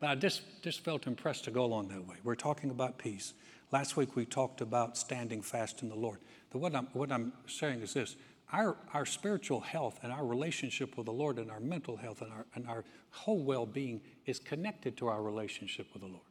But 0.00 0.10
I 0.10 0.14
just, 0.16 0.42
just 0.62 0.84
felt 0.84 1.06
impressed 1.06 1.44
to 1.44 1.50
go 1.50 1.64
along 1.64 1.88
that 1.88 2.06
way. 2.06 2.16
We're 2.22 2.34
talking 2.34 2.70
about 2.70 2.98
peace. 2.98 3.32
Last 3.70 3.96
week 3.96 4.16
we 4.16 4.24
talked 4.24 4.60
about 4.60 4.96
standing 4.96 5.42
fast 5.42 5.82
in 5.82 5.88
the 5.88 5.94
Lord. 5.94 6.20
But 6.50 6.60
what 6.60 6.74
I'm, 6.74 6.88
what 6.92 7.12
I'm 7.12 7.32
saying 7.46 7.82
is 7.82 7.94
this 7.94 8.16
our, 8.50 8.76
our 8.94 9.04
spiritual 9.04 9.60
health 9.60 9.98
and 10.02 10.10
our 10.10 10.24
relationship 10.24 10.96
with 10.96 11.04
the 11.04 11.12
Lord 11.12 11.38
and 11.38 11.50
our 11.50 11.60
mental 11.60 11.96
health 11.96 12.22
and 12.22 12.32
our, 12.32 12.46
and 12.54 12.66
our 12.66 12.84
whole 13.10 13.42
well 13.42 13.66
being 13.66 14.00
is 14.24 14.38
connected 14.38 14.96
to 14.98 15.08
our 15.08 15.22
relationship 15.22 15.86
with 15.92 16.02
the 16.02 16.08
Lord. 16.08 16.22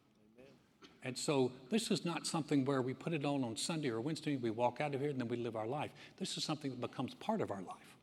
And 1.03 1.17
so 1.17 1.51
this 1.69 1.91
is 1.91 2.03
not 2.03 2.25
something 2.25 2.65
where 2.65 2.81
we 2.81 2.93
put 2.93 3.13
it 3.13 3.23
on 3.23 3.43
on 3.43 3.55
Sunday 3.55 3.89
or 3.89 4.01
Wednesday, 4.01 4.35
we 4.35 4.49
walk 4.49 4.81
out 4.81 4.95
of 4.95 4.99
here 4.99 5.11
and 5.11 5.19
then 5.19 5.27
we 5.27 5.37
live 5.37 5.55
our 5.55 5.67
life. 5.67 5.91
This 6.17 6.37
is 6.37 6.43
something 6.43 6.71
that 6.71 6.81
becomes 6.81 7.13
part 7.13 7.39
of 7.39 7.51
our 7.51 7.61
life. 7.61 7.95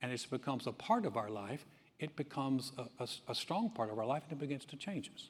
And 0.00 0.10
as 0.10 0.24
it 0.24 0.30
becomes 0.30 0.66
a 0.66 0.72
part 0.72 1.04
of 1.04 1.18
our 1.18 1.28
life, 1.28 1.66
it 1.98 2.16
becomes 2.16 2.72
a, 2.78 2.86
a, 3.02 3.08
a 3.28 3.34
strong 3.34 3.68
part 3.70 3.90
of 3.90 3.98
our 3.98 4.06
life 4.06 4.22
and 4.30 4.38
it 4.38 4.40
begins 4.40 4.64
to 4.64 4.76
change 4.76 5.10
us. 5.14 5.28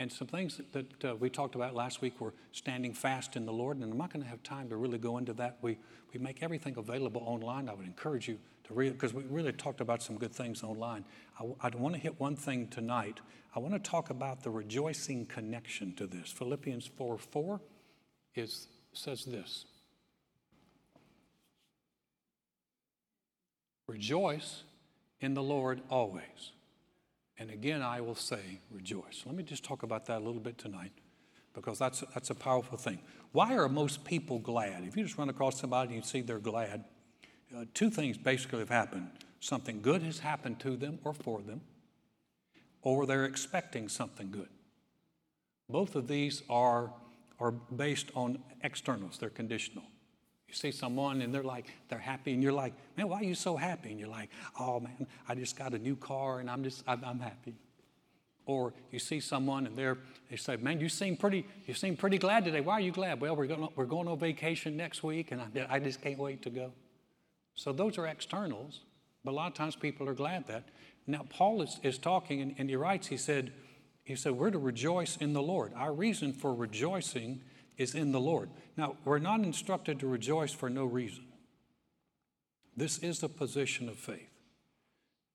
And 0.00 0.10
some 0.10 0.28
things 0.28 0.56
that, 0.56 0.72
that 0.72 1.04
uh, 1.04 1.14
we 1.16 1.28
talked 1.28 1.54
about 1.54 1.74
last 1.74 2.00
week 2.00 2.22
were 2.22 2.32
standing 2.52 2.94
fast 2.94 3.36
in 3.36 3.44
the 3.44 3.52
Lord, 3.52 3.76
and 3.76 3.92
I'm 3.92 3.98
not 3.98 4.10
going 4.10 4.22
to 4.22 4.28
have 4.30 4.42
time 4.42 4.70
to 4.70 4.76
really 4.76 4.96
go 4.96 5.18
into 5.18 5.34
that. 5.34 5.58
We, 5.60 5.76
we 6.14 6.18
make 6.18 6.42
everything 6.42 6.74
available 6.78 7.22
online. 7.26 7.68
I 7.68 7.74
would 7.74 7.84
encourage 7.84 8.26
you 8.26 8.38
to 8.64 8.72
read 8.72 8.94
because 8.94 9.12
we 9.12 9.24
really 9.24 9.52
talked 9.52 9.82
about 9.82 10.02
some 10.02 10.16
good 10.16 10.32
things 10.32 10.62
online. 10.62 11.04
I, 11.38 11.44
I 11.60 11.68
want 11.76 11.96
to 11.96 12.00
hit 12.00 12.18
one 12.18 12.34
thing 12.34 12.68
tonight. 12.68 13.20
I 13.54 13.58
want 13.58 13.74
to 13.74 13.90
talk 13.90 14.08
about 14.08 14.42
the 14.42 14.48
rejoicing 14.48 15.26
connection 15.26 15.94
to 15.96 16.06
this. 16.06 16.30
Philippians 16.30 16.86
4 16.86 17.18
4 17.18 17.60
is, 18.34 18.68
says 18.94 19.26
this 19.26 19.66
Rejoice 23.86 24.62
in 25.20 25.34
the 25.34 25.42
Lord 25.42 25.82
always. 25.90 26.52
And 27.40 27.50
again, 27.50 27.80
I 27.80 28.02
will 28.02 28.14
say, 28.14 28.60
rejoice. 28.70 29.22
Let 29.24 29.34
me 29.34 29.42
just 29.42 29.64
talk 29.64 29.82
about 29.82 30.04
that 30.06 30.18
a 30.18 30.24
little 30.24 30.42
bit 30.42 30.58
tonight 30.58 30.92
because 31.54 31.78
that's, 31.78 32.04
that's 32.12 32.28
a 32.28 32.34
powerful 32.34 32.76
thing. 32.76 33.00
Why 33.32 33.56
are 33.56 33.68
most 33.68 34.04
people 34.04 34.38
glad? 34.38 34.84
If 34.84 34.94
you 34.94 35.02
just 35.02 35.16
run 35.16 35.30
across 35.30 35.58
somebody 35.58 35.94
and 35.94 35.96
you 35.96 36.02
see 36.02 36.20
they're 36.20 36.38
glad, 36.38 36.84
uh, 37.56 37.64
two 37.72 37.90
things 37.90 38.18
basically 38.18 38.60
have 38.60 38.68
happened 38.68 39.10
something 39.40 39.80
good 39.80 40.02
has 40.02 40.18
happened 40.18 40.60
to 40.60 40.76
them 40.76 40.98
or 41.02 41.14
for 41.14 41.40
them, 41.40 41.62
or 42.82 43.06
they're 43.06 43.24
expecting 43.24 43.88
something 43.88 44.30
good. 44.30 44.50
Both 45.68 45.96
of 45.96 46.08
these 46.08 46.42
are, 46.50 46.92
are 47.38 47.50
based 47.50 48.10
on 48.14 48.42
externals, 48.62 49.16
they're 49.18 49.30
conditional. 49.30 49.84
You 50.50 50.56
see 50.56 50.72
someone 50.72 51.22
and 51.22 51.32
they're 51.32 51.44
like, 51.44 51.66
they're 51.88 51.98
happy, 52.00 52.34
and 52.34 52.42
you're 52.42 52.52
like, 52.52 52.72
man, 52.96 53.08
why 53.08 53.20
are 53.20 53.24
you 53.24 53.36
so 53.36 53.56
happy? 53.56 53.90
And 53.90 54.00
you're 54.00 54.08
like, 54.08 54.30
oh 54.58 54.80
man, 54.80 55.06
I 55.28 55.36
just 55.36 55.56
got 55.56 55.74
a 55.74 55.78
new 55.78 55.94
car 55.94 56.40
and 56.40 56.50
I'm 56.50 56.64
just, 56.64 56.82
I'm, 56.88 57.04
I'm 57.04 57.20
happy. 57.20 57.54
Or 58.46 58.74
you 58.90 58.98
see 58.98 59.20
someone 59.20 59.64
and 59.68 59.78
they're, 59.78 59.98
they 60.28 60.34
say, 60.34 60.56
man, 60.56 60.80
you 60.80 60.88
seem 60.88 61.16
pretty, 61.16 61.46
you 61.66 61.74
seem 61.74 61.96
pretty 61.96 62.18
glad 62.18 62.44
today. 62.44 62.60
Why 62.62 62.74
are 62.74 62.80
you 62.80 62.90
glad? 62.90 63.20
Well, 63.20 63.36
we're 63.36 63.46
going, 63.46 63.68
we're 63.76 63.84
going 63.84 64.08
on 64.08 64.18
vacation 64.18 64.76
next 64.76 65.04
week 65.04 65.30
and 65.30 65.40
I, 65.40 65.76
I 65.76 65.78
just 65.78 66.02
can't 66.02 66.18
wait 66.18 66.42
to 66.42 66.50
go. 66.50 66.72
So 67.54 67.72
those 67.72 67.96
are 67.96 68.08
externals, 68.08 68.80
but 69.24 69.30
a 69.30 69.36
lot 69.36 69.46
of 69.46 69.54
times 69.54 69.76
people 69.76 70.08
are 70.08 70.14
glad 70.14 70.48
that. 70.48 70.64
Now, 71.06 71.26
Paul 71.30 71.62
is, 71.62 71.78
is 71.84 71.96
talking 71.96 72.40
and, 72.40 72.56
and 72.58 72.68
he 72.68 72.74
writes, 72.74 73.06
he 73.06 73.16
said, 73.16 73.52
he 74.02 74.16
said, 74.16 74.32
we're 74.32 74.50
to 74.50 74.58
rejoice 74.58 75.16
in 75.16 75.32
the 75.32 75.42
Lord. 75.42 75.72
Our 75.76 75.92
reason 75.92 76.32
for 76.32 76.52
rejoicing 76.52 77.42
is 77.80 77.94
in 77.94 78.12
the 78.12 78.20
Lord. 78.20 78.50
Now, 78.76 78.96
we're 79.06 79.18
not 79.18 79.40
instructed 79.40 80.00
to 80.00 80.06
rejoice 80.06 80.52
for 80.52 80.68
no 80.68 80.84
reason. 80.84 81.24
This 82.76 82.98
is 82.98 83.20
the 83.20 83.28
position 83.28 83.88
of 83.88 83.96
faith. 83.96 84.28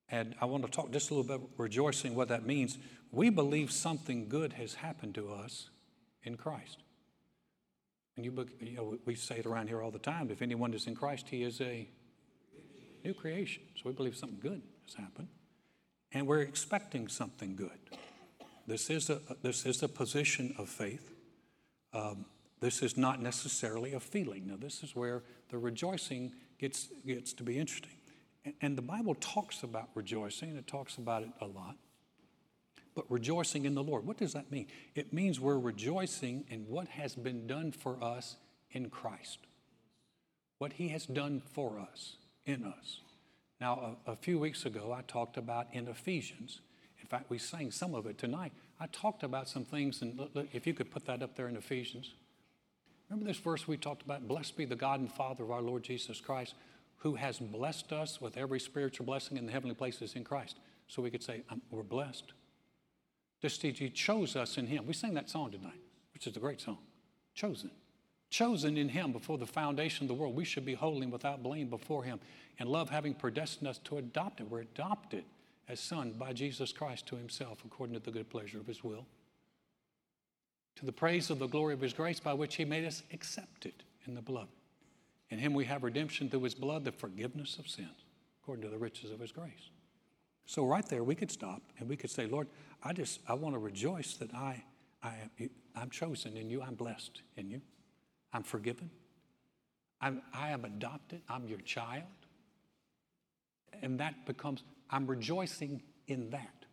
And 0.09 0.35
I 0.39 0.45
want 0.45 0.63
to 0.63 0.69
talk 0.69 0.91
just 0.91 1.09
a 1.09 1.15
little 1.15 1.37
bit 1.37 1.49
rejoicing 1.57 2.13
what 2.13 2.27
that 2.27 2.45
means. 2.45 2.77
We 3.11 3.31
believe 3.31 3.71
something 3.71 4.29
good 4.29 4.53
has 4.53 4.75
happened 4.75 5.15
to 5.15 5.33
us 5.33 5.71
in 6.21 6.37
Christ. 6.37 6.77
And 8.15 8.23
you, 8.23 8.47
you 8.61 8.75
know, 8.75 8.99
we 9.05 9.15
say 9.15 9.39
it 9.39 9.47
around 9.47 9.67
here 9.67 9.81
all 9.81 9.89
the 9.89 9.97
time. 9.97 10.29
If 10.29 10.43
anyone 10.43 10.71
is 10.75 10.85
in 10.85 10.95
Christ, 10.95 11.27
he 11.29 11.41
is 11.41 11.59
a 11.61 11.89
new 13.03 13.15
creation. 13.15 13.63
So 13.75 13.81
we 13.85 13.93
believe 13.93 14.15
something 14.15 14.39
good 14.39 14.61
has 14.85 14.93
happened. 14.93 15.29
And 16.11 16.27
we're 16.27 16.41
expecting 16.41 17.07
something 17.07 17.55
good. 17.55 17.79
This 18.67 18.91
is 18.91 19.09
a, 19.09 19.19
this 19.41 19.65
is 19.65 19.81
a 19.81 19.87
position 19.87 20.53
of 20.59 20.69
faith. 20.69 21.11
Um, 21.91 22.25
this 22.59 22.81
is 22.81 22.97
not 22.97 23.21
necessarily 23.21 23.93
a 23.93 24.00
feeling. 24.00 24.47
Now, 24.47 24.55
this 24.57 24.83
is 24.83 24.95
where 24.95 25.24
the 25.50 25.57
rejoicing 25.57 26.33
gets, 26.57 26.89
gets 27.05 27.33
to 27.33 27.43
be 27.43 27.57
interesting. 27.57 27.91
And, 28.43 28.53
and 28.62 28.77
the 28.77 28.81
Bible 28.81 29.15
talks 29.15 29.63
about 29.63 29.89
rejoicing, 29.93 30.55
it 30.55 30.67
talks 30.67 30.97
about 30.97 31.24
it 31.24 31.29
a 31.41 31.45
lot. 31.45 31.75
But 32.95 33.05
rejoicing 33.09 33.65
in 33.65 33.75
the 33.75 33.83
Lord, 33.83 34.07
what 34.07 34.17
does 34.17 34.33
that 34.33 34.51
mean? 34.51 34.67
It 34.95 35.12
means 35.12 35.39
we're 35.39 35.59
rejoicing 35.59 36.45
in 36.50 36.62
what 36.62 36.88
has 36.88 37.13
been 37.13 37.45
done 37.45 37.74
for 37.74 38.01
us 38.01 38.38
in 38.71 38.89
Christ, 38.89 39.39
what 40.59 40.74
He 40.74 40.88
has 40.89 41.05
done 41.05 41.41
for 41.53 41.77
us, 41.77 42.15
in 42.45 42.63
us. 42.63 43.01
Now, 43.59 43.97
a, 44.07 44.12
a 44.12 44.15
few 44.15 44.39
weeks 44.39 44.65
ago, 44.65 44.95
I 44.97 45.01
talked 45.01 45.35
about 45.35 45.67
in 45.74 45.88
Ephesians. 45.89 46.62
In 47.01 47.07
fact, 47.07 47.29
we 47.29 47.38
sang 47.38 47.69
some 47.69 47.93
of 47.93 48.05
it 48.05 48.17
tonight. 48.17 48.53
I 48.79 48.88
talked 48.88 49.24
about 49.24 49.50
some 49.50 49.65
things, 49.65 50.01
and 50.01 50.19
if 50.53 50.65
you 50.65 50.74
could 50.74 50.89
put 50.89 51.05
that 51.05 51.21
up 51.21 51.35
there 51.35 51.47
in 51.50 51.57
Ephesians. 51.57 52.13
Remember 53.09 53.27
this 53.27 53.38
verse 53.38 53.67
we 53.67 53.77
talked 53.77 54.01
about? 54.01 54.27
Blessed 54.27 54.57
be 54.57 54.65
the 54.65 54.75
God 54.75 55.00
and 55.00 55.12
Father 55.12 55.43
of 55.43 55.51
our 55.51 55.62
Lord 55.62 55.83
Jesus 55.83 56.19
Christ, 56.19 56.55
who 56.97 57.15
has 57.15 57.38
blessed 57.38 57.93
us 57.93 58.19
with 58.19 58.38
every 58.38 58.59
spiritual 58.59 59.05
blessing 59.05 59.38
in 59.38 59.45
the 59.45 59.51
heavenly 59.51 59.75
places 59.75 60.15
in 60.15 60.24
Christ. 60.24 60.57
So 60.88 61.01
we 61.01 61.12
could 61.12 61.24
say, 61.24 61.43
um, 61.50 61.62
We're 61.69 61.83
blessed. 61.83 62.33
Just 63.41 63.63
as 63.63 63.77
He 63.77 63.89
chose 63.89 64.35
us 64.35 64.57
in 64.57 64.65
Him. 64.67 64.88
We 64.88 64.93
sang 64.93 65.13
that 65.15 65.29
song 65.29 65.51
tonight, 65.51 65.79
which 66.13 66.25
is 66.25 66.35
a 66.35 66.39
great 66.39 66.62
song. 66.62 66.79
Chosen. 67.35 67.69
Chosen 68.31 68.75
in 68.75 68.89
Him 68.89 69.12
before 69.12 69.38
the 69.38 69.45
foundation 69.45 70.05
of 70.05 70.07
the 70.07 70.13
world. 70.15 70.35
We 70.35 70.45
should 70.45 70.65
be 70.65 70.74
holy 70.74 71.03
and 71.03 71.12
without 71.12 71.43
blame 71.43 71.69
before 71.69 72.03
Him. 72.03 72.19
And 72.57 72.69
love 72.69 72.89
having 72.89 73.13
predestined 73.13 73.67
us 73.67 73.77
to 73.83 73.97
adopt 73.97 74.39
it. 74.39 74.50
We're 74.50 74.62
adopted 74.62 75.25
as 75.67 75.79
Son 75.79 76.13
by 76.17 76.33
Jesus 76.33 76.71
Christ 76.71 77.05
to 77.07 77.17
Himself 77.17 77.59
according 77.65 77.93
to 77.95 78.00
the 78.00 78.12
good 78.12 78.29
pleasure 78.29 78.59
of 78.59 78.65
His 78.65 78.83
will 78.83 79.05
to 80.75 80.86
the 80.86 80.91
praise 80.91 81.29
of 81.29 81.39
the 81.39 81.48
glory 81.48 81.74
of 81.74 81.82
his 81.82 81.94
grace 81.94 82.20
by 82.20 82.34
which 82.34 82.55
he 82.55 82.65
made 82.65 82.86
us 82.86 83.03
accepted 83.13 83.74
in 84.05 84.15
the 84.15 84.22
beloved. 84.22 84.50
In 85.29 85.39
him 85.39 85.53
we 85.53 85.65
have 85.65 85.84
redemption 85.84 86.29
through 86.29 86.44
his 86.44 86.55
blood, 86.55 86.84
the 86.84 86.91
forgiveness 86.91 87.58
of 87.58 87.67
sins, 87.67 88.05
according 88.41 88.63
to 88.63 88.70
the 88.70 88.77
riches 88.77 89.12
of 89.12 89.20
his 89.20 89.32
grace. 89.32 89.70
So 90.46 90.65
right 90.65 90.86
there 90.88 91.03
we 91.03 91.15
could 91.15 91.32
stop 91.32 91.62
and 91.79 91.89
we 91.89 91.96
could 91.96 92.12
say, 92.12 92.27
Lord, 92.27 92.48
I 92.84 92.94
just 92.94 93.20
I 93.27 93.34
want 93.34 93.55
to 93.55 93.60
rejoice 93.60 94.15
that 94.17 94.34
I 94.34 94.63
I 95.01 95.15
am 95.39 95.50
I'm 95.75 95.89
chosen 95.89 96.38
in 96.38 96.50
you, 96.50 96.62
I'm 96.62 96.75
blessed 96.75 97.22
in 97.36 97.50
you, 97.50 97.62
I'm 98.32 98.44
forgiven, 98.44 98.89
I'm, 100.01 100.22
I 100.34 100.51
am 100.51 100.65
adopted, 100.65 101.22
I'm 101.29 101.48
your 101.48 101.60
child. 101.60 102.03
And 103.82 104.00
that 104.00 104.25
becomes, 104.25 104.63
I'm 104.89 105.08
rejoicing 105.08 105.82
in 106.08 106.29
that. 106.29 106.64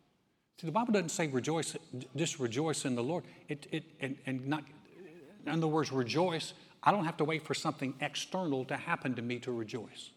See, 0.60 0.66
the 0.66 0.72
Bible 0.72 0.92
doesn't 0.92 1.10
say 1.10 1.26
rejoice, 1.28 1.76
just 2.14 2.38
rejoice 2.38 2.84
in 2.84 2.94
the 2.94 3.02
Lord. 3.02 3.24
It, 3.48 3.66
it, 3.72 3.84
and, 4.00 4.16
and 4.26 4.46
not, 4.46 4.64
in 5.44 5.52
other 5.52 5.66
words, 5.66 5.90
rejoice. 5.92 6.54
I 6.82 6.90
don't 6.90 7.04
have 7.04 7.16
to 7.18 7.24
wait 7.24 7.44
for 7.44 7.54
something 7.54 7.94
external 8.00 8.64
to 8.66 8.76
happen 8.76 9.14
to 9.14 9.22
me 9.22 9.38
to 9.40 9.52
rejoice. 9.52 10.10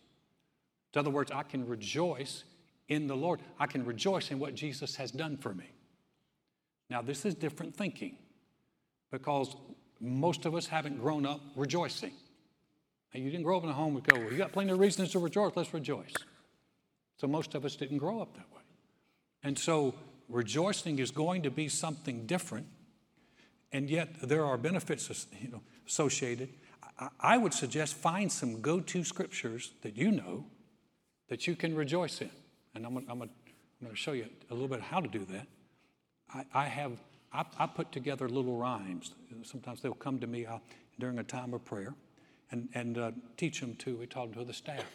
In 0.93 0.99
other 0.99 1.09
words, 1.09 1.31
I 1.31 1.43
can 1.43 1.67
rejoice 1.67 2.43
in 2.87 3.07
the 3.07 3.15
Lord. 3.15 3.41
I 3.59 3.67
can 3.67 3.85
rejoice 3.85 4.31
in 4.31 4.39
what 4.39 4.55
Jesus 4.55 4.95
has 4.95 5.11
done 5.11 5.37
for 5.37 5.53
me. 5.53 5.69
Now, 6.89 7.01
this 7.01 7.25
is 7.25 7.35
different 7.35 7.75
thinking 7.75 8.17
because 9.11 9.55
most 9.99 10.45
of 10.45 10.55
us 10.55 10.67
haven't 10.67 10.99
grown 10.99 11.25
up 11.25 11.41
rejoicing. 11.55 12.11
Now, 13.13 13.19
you 13.21 13.31
didn't 13.31 13.43
grow 13.43 13.57
up 13.57 13.63
in 13.63 13.69
a 13.69 13.73
home 13.73 13.95
and 13.95 14.05
go, 14.05 14.19
well, 14.19 14.31
you 14.31 14.37
got 14.37 14.51
plenty 14.51 14.71
of 14.71 14.79
reasons 14.79 15.11
to 15.11 15.19
rejoice, 15.19 15.53
let's 15.55 15.73
rejoice. 15.73 16.13
So 17.17 17.27
most 17.27 17.55
of 17.55 17.65
us 17.65 17.75
didn't 17.75 17.97
grow 17.97 18.21
up 18.21 18.35
that 18.35 18.51
way. 18.53 18.61
And 19.43 19.57
so 19.57 19.95
rejoicing 20.29 20.99
is 20.99 21.11
going 21.11 21.43
to 21.43 21.51
be 21.51 21.67
something 21.67 22.25
different, 22.25 22.67
and 23.71 23.89
yet 23.89 24.09
there 24.21 24.45
are 24.45 24.57
benefits 24.57 25.27
you 25.41 25.49
know, 25.49 25.61
associated. 25.87 26.49
I, 27.19 27.37
would 27.37 27.53
suggest 27.53 27.95
find 27.95 28.31
some 28.31 28.61
go 28.61 28.79
to 28.79 29.03
scriptures 29.03 29.73
that 29.81 29.97
you 29.97 30.11
know 30.11 30.45
that 31.27 31.45
you 31.45 31.55
can 31.55 31.75
rejoice 31.75 32.21
in. 32.21 32.29
And 32.73 32.85
I'm, 32.85 32.97
I'm, 33.09 33.19
going 33.19 33.29
to 33.89 33.95
show 33.95 34.13
you 34.13 34.27
a 34.49 34.53
little 34.53 34.69
bit 34.69 34.81
how 34.81 35.01
to 35.01 35.07
do 35.07 35.25
that. 35.25 35.47
I, 36.33 36.45
I 36.53 36.65
have, 36.65 36.93
I, 37.33 37.43
I, 37.59 37.67
put 37.67 37.91
together 37.91 38.29
little 38.29 38.57
rhymes. 38.57 39.11
Sometimes 39.43 39.81
they'll 39.81 39.93
come 39.93 40.19
to 40.19 40.27
me 40.27 40.45
uh, 40.45 40.59
during 40.99 41.19
a 41.19 41.23
time 41.23 41.53
of 41.53 41.65
prayer 41.65 41.93
and, 42.51 42.69
and 42.73 42.97
uh, 42.97 43.11
teach 43.35 43.59
them 43.59 43.75
to, 43.75 43.97
we 43.97 44.07
taught 44.07 44.31
them 44.31 44.39
to 44.41 44.45
the 44.45 44.53
staff. 44.53 44.85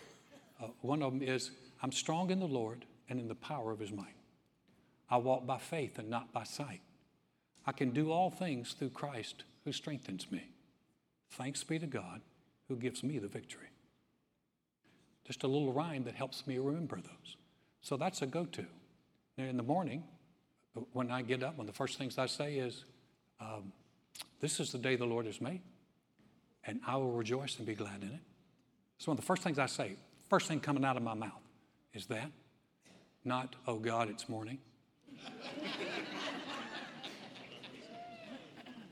Uh, 0.63 0.69
one 0.81 1.03
of 1.03 1.13
them 1.13 1.23
is, 1.23 1.51
I'm 1.83 1.93
strong 1.93 2.31
in 2.31 2.41
the 2.41 2.49
Lord 2.49 2.87
and 3.09 3.21
in 3.21 3.29
the 3.29 3.35
power 3.35 3.73
of 3.73 3.79
his 3.79 3.93
might. 3.93 4.15
I 5.11 5.17
walk 5.17 5.47
by 5.47 5.59
faith 5.59 5.99
and 5.99 6.09
not 6.09 6.33
by 6.33 6.45
sight. 6.45 6.81
I 7.67 7.73
can 7.73 7.91
do 7.91 8.11
all 8.11 8.31
things 8.31 8.73
through 8.73 8.91
Christ 8.91 9.45
who 9.65 9.73
strengthens 9.73 10.31
me. 10.31 10.51
Thanks 11.31 11.63
be 11.65 11.79
to 11.79 11.87
God 11.87 12.21
who 12.69 12.77
gives 12.77 13.03
me 13.03 13.19
the 13.19 13.29
victory. 13.29 13.69
Just 15.27 15.43
a 15.43 15.49
little 15.49 15.73
rhyme 15.73 16.05
that 16.05 16.15
helps 16.15 16.47
me 16.47 16.59
remember 16.59 16.97
those. 16.97 17.37
So 17.83 17.97
that's 17.97 18.23
a 18.23 18.27
go 18.27 18.45
to. 18.47 18.65
Now 19.37 19.45
in 19.45 19.57
the 19.57 19.63
morning, 19.63 20.05
when 20.93 21.11
I 21.11 21.23
get 21.23 21.43
up, 21.43 21.57
one 21.57 21.67
of 21.69 21.73
the 21.73 21.77
first 21.77 21.99
things 21.99 22.19
I 22.19 22.27
say 22.27 22.57
is, 22.57 22.85
um, 23.41 23.73
This 24.41 24.61
is 24.61 24.73
the 24.73 24.79
day 24.79 24.97
the 24.97 25.07
Lord 25.07 25.27
has 25.27 25.41
made, 25.41 25.61
and 26.65 26.81
I 26.87 26.97
will 26.97 27.13
rejoice 27.13 27.57
and 27.59 27.67
be 27.67 27.75
glad 27.75 28.03
in 28.03 28.09
it. 28.09 28.21
It's 28.97 29.07
one 29.07 29.17
of 29.17 29.21
the 29.21 29.27
first 29.27 29.43
things 29.43 29.59
I 29.59 29.67
say. 29.67 29.97
First 30.29 30.47
thing 30.47 30.61
coming 30.61 30.85
out 30.85 30.97
of 30.97 31.03
my 31.03 31.15
mouth 31.15 31.43
is 31.95 32.07
that, 32.07 32.31
not, 33.25 33.57
Oh 33.67 33.79
God, 33.79 34.09
it's 34.09 34.29
morning. 34.29 34.59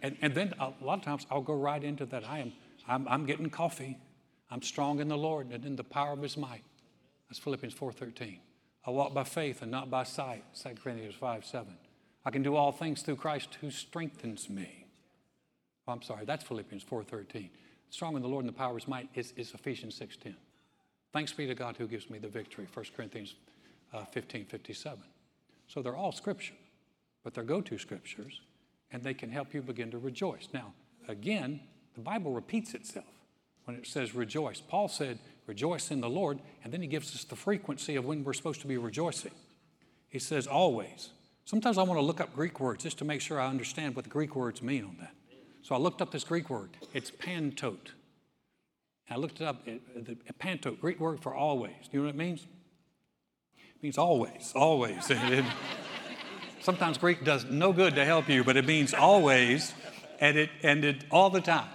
And, 0.02 0.16
and 0.22 0.34
then 0.34 0.54
a 0.58 0.72
lot 0.80 0.98
of 0.98 1.04
times 1.04 1.26
I'll 1.30 1.40
go 1.40 1.54
right 1.54 1.82
into 1.82 2.06
that. 2.06 2.28
I 2.28 2.40
am, 2.40 2.52
I'm, 2.86 3.08
I'm 3.08 3.26
getting 3.26 3.50
coffee. 3.50 3.98
I'm 4.50 4.62
strong 4.62 5.00
in 5.00 5.08
the 5.08 5.18
Lord 5.18 5.50
and 5.50 5.64
in 5.64 5.76
the 5.76 5.84
power 5.84 6.12
of 6.12 6.22
his 6.22 6.36
might. 6.36 6.62
That's 7.28 7.38
Philippians 7.38 7.74
4.13. 7.74 8.38
I 8.86 8.90
walk 8.90 9.12
by 9.12 9.24
faith 9.24 9.60
and 9.60 9.70
not 9.70 9.90
by 9.90 10.04
sight, 10.04 10.44
2 10.62 10.70
Corinthians 10.82 11.14
5, 11.14 11.44
7. 11.44 11.76
I 12.24 12.30
can 12.30 12.42
do 12.42 12.56
all 12.56 12.72
things 12.72 13.02
through 13.02 13.16
Christ 13.16 13.58
who 13.60 13.70
strengthens 13.70 14.48
me. 14.48 14.86
Oh, 15.86 15.92
I'm 15.92 16.02
sorry, 16.02 16.24
that's 16.24 16.44
Philippians 16.44 16.84
4.13. 16.84 17.50
Strong 17.90 18.16
in 18.16 18.22
the 18.22 18.28
Lord 18.28 18.44
and 18.44 18.54
the 18.54 18.56
power 18.58 18.70
of 18.70 18.76
his 18.76 18.88
might 18.88 19.08
is, 19.14 19.32
is 19.36 19.52
Ephesians 19.52 19.98
6.10. 19.98 20.34
Thanks 21.12 21.32
be 21.32 21.46
to 21.46 21.54
God 21.54 21.76
who 21.76 21.86
gives 21.86 22.10
me 22.10 22.18
the 22.18 22.28
victory, 22.28 22.66
1 22.72 22.86
Corinthians 22.94 23.34
uh, 23.92 24.04
15, 24.04 24.44
57. 24.44 24.98
So 25.68 25.82
they're 25.82 25.96
all 25.96 26.12
scripture, 26.12 26.54
but 27.22 27.34
they're 27.34 27.44
go-to 27.44 27.78
scriptures, 27.78 28.40
and 28.90 29.02
they 29.02 29.14
can 29.14 29.30
help 29.30 29.54
you 29.54 29.62
begin 29.62 29.90
to 29.92 29.98
rejoice. 29.98 30.48
Now, 30.52 30.72
again, 31.06 31.60
the 31.94 32.00
Bible 32.00 32.32
repeats 32.32 32.74
itself 32.74 33.06
when 33.64 33.76
it 33.76 33.86
says 33.86 34.14
rejoice. 34.14 34.60
Paul 34.60 34.88
said, 34.88 35.18
rejoice 35.46 35.90
in 35.90 36.00
the 36.00 36.08
Lord, 36.08 36.40
and 36.64 36.72
then 36.72 36.80
he 36.80 36.88
gives 36.88 37.14
us 37.14 37.24
the 37.24 37.36
frequency 37.36 37.96
of 37.96 38.06
when 38.06 38.24
we're 38.24 38.32
supposed 38.32 38.62
to 38.62 38.66
be 38.66 38.78
rejoicing. 38.78 39.32
He 40.08 40.18
says 40.18 40.46
always. 40.46 41.10
Sometimes 41.44 41.76
I 41.78 41.82
want 41.82 41.98
to 41.98 42.04
look 42.04 42.20
up 42.20 42.34
Greek 42.34 42.60
words 42.60 42.82
just 42.82 42.98
to 42.98 43.04
make 43.04 43.20
sure 43.20 43.38
I 43.40 43.48
understand 43.48 43.94
what 43.94 44.04
the 44.04 44.10
Greek 44.10 44.34
words 44.34 44.62
mean 44.62 44.84
on 44.84 44.96
that. 45.00 45.14
So 45.62 45.74
I 45.74 45.78
looked 45.78 46.00
up 46.00 46.10
this 46.10 46.24
Greek 46.24 46.48
word. 46.48 46.70
It's 46.94 47.10
pantote. 47.10 47.92
I 49.10 49.16
looked 49.16 49.40
it 49.40 49.46
up. 49.46 49.64
the 49.64 50.16
pantote, 50.38 50.80
Greek 50.80 51.00
word 51.00 51.20
for 51.20 51.34
always. 51.34 51.72
Do 51.90 51.98
you 51.98 51.98
know 52.00 52.06
what 52.06 52.14
it 52.14 52.18
means? 52.18 52.46
Means 53.82 53.98
always, 53.98 54.52
always. 54.56 55.10
sometimes 56.60 56.98
Greek 56.98 57.24
does 57.24 57.44
no 57.44 57.72
good 57.72 57.94
to 57.94 58.04
help 58.04 58.28
you, 58.28 58.42
but 58.42 58.56
it 58.56 58.66
means 58.66 58.92
always, 58.92 59.72
and 60.20 60.36
it 60.36 60.50
and 60.62 60.84
it 60.84 61.04
all 61.10 61.30
the 61.30 61.40
time. 61.40 61.68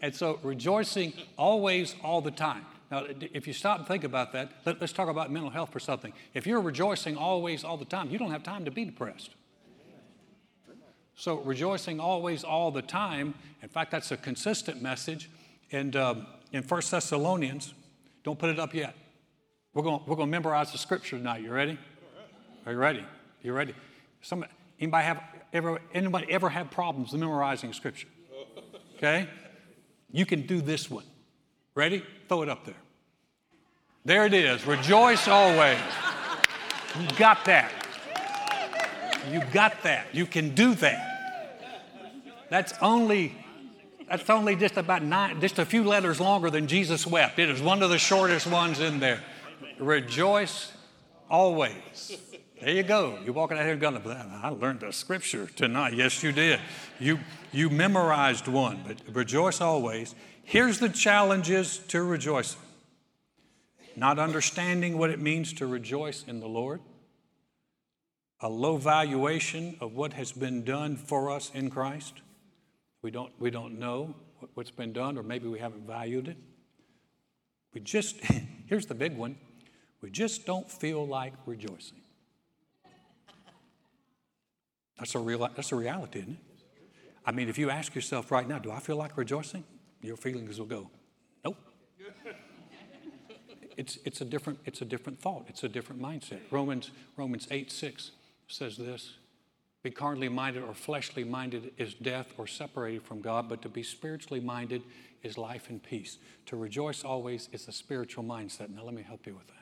And 0.00 0.14
so 0.14 0.38
rejoicing 0.42 1.12
always, 1.36 1.94
all 2.02 2.20
the 2.20 2.30
time. 2.30 2.66
Now, 2.90 3.06
if 3.08 3.46
you 3.46 3.52
stop 3.54 3.78
and 3.78 3.88
think 3.88 4.04
about 4.04 4.32
that, 4.34 4.52
let, 4.66 4.82
us 4.82 4.92
talk 4.92 5.08
about 5.08 5.32
mental 5.32 5.50
health 5.50 5.72
for 5.72 5.80
something. 5.80 6.12
If 6.34 6.46
you're 6.46 6.60
rejoicing 6.60 7.16
always, 7.16 7.64
all 7.64 7.78
the 7.78 7.86
time, 7.86 8.10
you 8.10 8.18
don't 8.18 8.32
have 8.32 8.42
time 8.42 8.66
to 8.66 8.70
be 8.70 8.84
depressed. 8.84 9.30
So, 11.14 11.38
rejoicing 11.38 12.00
always, 12.00 12.44
all 12.44 12.70
the 12.70 12.82
time, 12.82 13.34
in 13.62 13.68
fact, 13.68 13.92
that's 13.92 14.10
a 14.10 14.16
consistent 14.16 14.82
message. 14.82 15.30
And 15.70 15.96
um, 15.96 16.26
in 16.52 16.62
1 16.64 16.82
Thessalonians, 16.90 17.72
don't 18.24 18.38
put 18.38 18.50
it 18.50 18.58
up 18.58 18.74
yet. 18.74 18.94
We're 19.74 19.82
going 19.82 20.00
we're 20.06 20.16
gonna 20.16 20.30
memorize 20.30 20.72
the 20.72 20.78
scripture 20.78 21.16
tonight. 21.16 21.42
You 21.42 21.52
ready? 21.52 21.78
Are 22.66 22.72
you 22.72 22.78
ready? 22.78 23.04
You 23.42 23.52
ready? 23.52 23.74
Some, 24.20 24.44
anybody, 24.78 25.04
have, 25.04 25.22
ever, 25.52 25.80
anybody 25.92 26.26
ever 26.30 26.48
have 26.48 26.70
problems 26.70 27.12
memorizing 27.12 27.72
scripture? 27.72 28.08
Okay? 28.96 29.28
You 30.12 30.26
can 30.26 30.46
do 30.46 30.60
this 30.60 30.88
one. 30.88 31.04
Ready? 31.74 32.04
Throw 32.28 32.42
it 32.42 32.48
up 32.48 32.64
there. 32.64 32.76
There 34.04 34.26
it 34.26 34.34
is. 34.34 34.64
Rejoice 34.66 35.26
always. 35.26 35.78
You 37.00 37.08
got 37.16 37.44
that. 37.46 37.72
You 39.30 39.40
got 39.52 39.82
that. 39.82 40.14
You 40.14 40.26
can 40.26 40.54
do 40.54 40.74
that. 40.76 41.08
That's 42.50 42.74
only 42.82 43.34
that's 44.08 44.28
only 44.28 44.56
just 44.56 44.76
about 44.76 45.02
nine, 45.02 45.40
just 45.40 45.58
a 45.58 45.64
few 45.64 45.84
letters 45.84 46.20
longer 46.20 46.50
than 46.50 46.66
Jesus 46.66 47.06
wept. 47.06 47.38
It 47.38 47.48
is 47.48 47.62
one 47.62 47.82
of 47.82 47.90
the 47.90 47.98
shortest 47.98 48.46
ones 48.46 48.78
in 48.78 49.00
there. 49.00 49.20
Rejoice 49.82 50.72
always. 51.28 52.16
There 52.60 52.70
you 52.70 52.84
go. 52.84 53.18
You're 53.24 53.34
walking 53.34 53.58
out 53.58 53.64
here 53.64 53.74
going, 53.74 54.00
I 54.06 54.48
learned 54.50 54.80
the 54.80 54.92
scripture 54.92 55.46
tonight. 55.46 55.94
Yes, 55.94 56.22
you 56.22 56.30
did. 56.30 56.60
You, 57.00 57.18
you 57.50 57.68
memorized 57.68 58.46
one, 58.46 58.84
but 58.86 59.02
rejoice 59.12 59.60
always. 59.60 60.14
Here's 60.44 60.78
the 60.78 60.88
challenges 60.88 61.78
to 61.88 62.02
rejoicing 62.02 62.60
not 63.94 64.18
understanding 64.18 64.96
what 64.96 65.10
it 65.10 65.20
means 65.20 65.52
to 65.54 65.66
rejoice 65.66 66.24
in 66.26 66.40
the 66.40 66.48
Lord, 66.48 66.80
a 68.40 68.48
low 68.48 68.78
valuation 68.78 69.76
of 69.80 69.92
what 69.92 70.14
has 70.14 70.32
been 70.32 70.64
done 70.64 70.96
for 70.96 71.30
us 71.30 71.50
in 71.52 71.68
Christ. 71.68 72.14
We 73.02 73.10
don't, 73.10 73.32
we 73.38 73.50
don't 73.50 73.78
know 73.78 74.14
what's 74.54 74.70
been 74.70 74.94
done, 74.94 75.18
or 75.18 75.22
maybe 75.22 75.46
we 75.46 75.58
haven't 75.58 75.86
valued 75.86 76.28
it. 76.28 76.38
We 77.74 77.82
just, 77.82 78.16
here's 78.66 78.86
the 78.86 78.94
big 78.94 79.14
one 79.16 79.36
we 80.02 80.10
just 80.10 80.44
don't 80.44 80.70
feel 80.70 81.06
like 81.06 81.32
rejoicing. 81.46 81.98
That's 84.98 85.14
a, 85.14 85.18
real, 85.18 85.48
that's 85.54 85.72
a 85.72 85.76
reality, 85.76 86.20
isn't 86.20 86.32
it? 86.32 86.38
I 87.24 87.32
mean, 87.32 87.48
if 87.48 87.56
you 87.56 87.70
ask 87.70 87.94
yourself 87.94 88.30
right 88.30 88.46
now, 88.46 88.58
do 88.58 88.70
I 88.70 88.80
feel 88.80 88.96
like 88.96 89.16
rejoicing? 89.16 89.64
Your 90.02 90.16
feelings 90.16 90.58
will 90.58 90.66
go, 90.66 90.90
nope. 91.44 91.56
it's, 93.76 93.98
it's, 94.04 94.20
a 94.20 94.24
different, 94.24 94.58
it's 94.64 94.82
a 94.82 94.84
different 94.84 95.20
thought. 95.20 95.46
It's 95.48 95.62
a 95.62 95.68
different 95.68 96.02
mindset. 96.02 96.40
Romans, 96.50 96.90
Romans 97.16 97.46
8, 97.50 97.70
6 97.70 98.10
says 98.48 98.76
this, 98.76 99.14
be 99.82 99.90
carnally 99.90 100.28
minded 100.28 100.62
or 100.62 100.74
fleshly 100.74 101.24
minded 101.24 101.72
is 101.78 101.94
death 101.94 102.32
or 102.38 102.46
separated 102.46 103.02
from 103.02 103.20
God, 103.20 103.48
but 103.48 103.62
to 103.62 103.68
be 103.68 103.82
spiritually 103.82 104.40
minded 104.40 104.82
is 105.22 105.38
life 105.38 105.70
and 105.70 105.82
peace. 105.82 106.18
To 106.46 106.56
rejoice 106.56 107.02
always 107.04 107.48
is 107.52 107.66
a 107.68 107.72
spiritual 107.72 108.24
mindset. 108.24 108.70
Now, 108.74 108.84
let 108.84 108.94
me 108.94 109.02
help 109.02 109.26
you 109.26 109.34
with 109.34 109.46
that. 109.48 109.61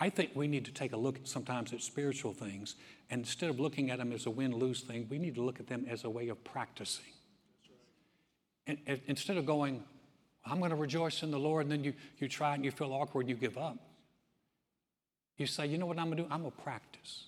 I 0.00 0.10
think 0.10 0.30
we 0.34 0.46
need 0.46 0.64
to 0.66 0.72
take 0.72 0.92
a 0.92 0.96
look 0.96 1.18
sometimes 1.24 1.72
at 1.72 1.82
spiritual 1.82 2.32
things, 2.32 2.76
and 3.10 3.20
instead 3.20 3.50
of 3.50 3.58
looking 3.58 3.90
at 3.90 3.98
them 3.98 4.12
as 4.12 4.26
a 4.26 4.30
win 4.30 4.54
lose 4.54 4.80
thing, 4.82 5.06
we 5.10 5.18
need 5.18 5.34
to 5.34 5.42
look 5.42 5.58
at 5.58 5.66
them 5.66 5.86
as 5.90 6.04
a 6.04 6.10
way 6.10 6.28
of 6.28 6.42
practicing. 6.44 7.04
And, 8.66 8.78
and 8.86 9.00
instead 9.06 9.36
of 9.36 9.46
going, 9.46 9.82
I'm 10.46 10.58
going 10.58 10.70
to 10.70 10.76
rejoice 10.76 11.22
in 11.22 11.30
the 11.30 11.38
Lord, 11.38 11.64
and 11.64 11.72
then 11.72 11.82
you, 11.82 11.94
you 12.18 12.28
try 12.28 12.54
and 12.54 12.64
you 12.64 12.70
feel 12.70 12.92
awkward 12.92 13.22
and 13.22 13.30
you 13.30 13.34
give 13.34 13.58
up, 13.58 13.76
you 15.36 15.46
say, 15.46 15.66
you 15.66 15.78
know 15.78 15.86
what 15.86 15.98
I'm 15.98 16.06
going 16.06 16.18
to 16.18 16.22
do? 16.24 16.28
I'm 16.30 16.42
going 16.42 16.52
to 16.52 16.62
practice. 16.62 17.24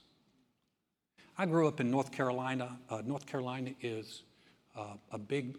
I 1.38 1.46
grew 1.46 1.66
up 1.66 1.80
in 1.80 1.90
North 1.90 2.12
Carolina. 2.12 2.78
Uh, 2.88 3.02
North 3.04 3.26
Carolina 3.26 3.70
is 3.80 4.22
uh, 4.76 4.94
a 5.10 5.18
big 5.18 5.56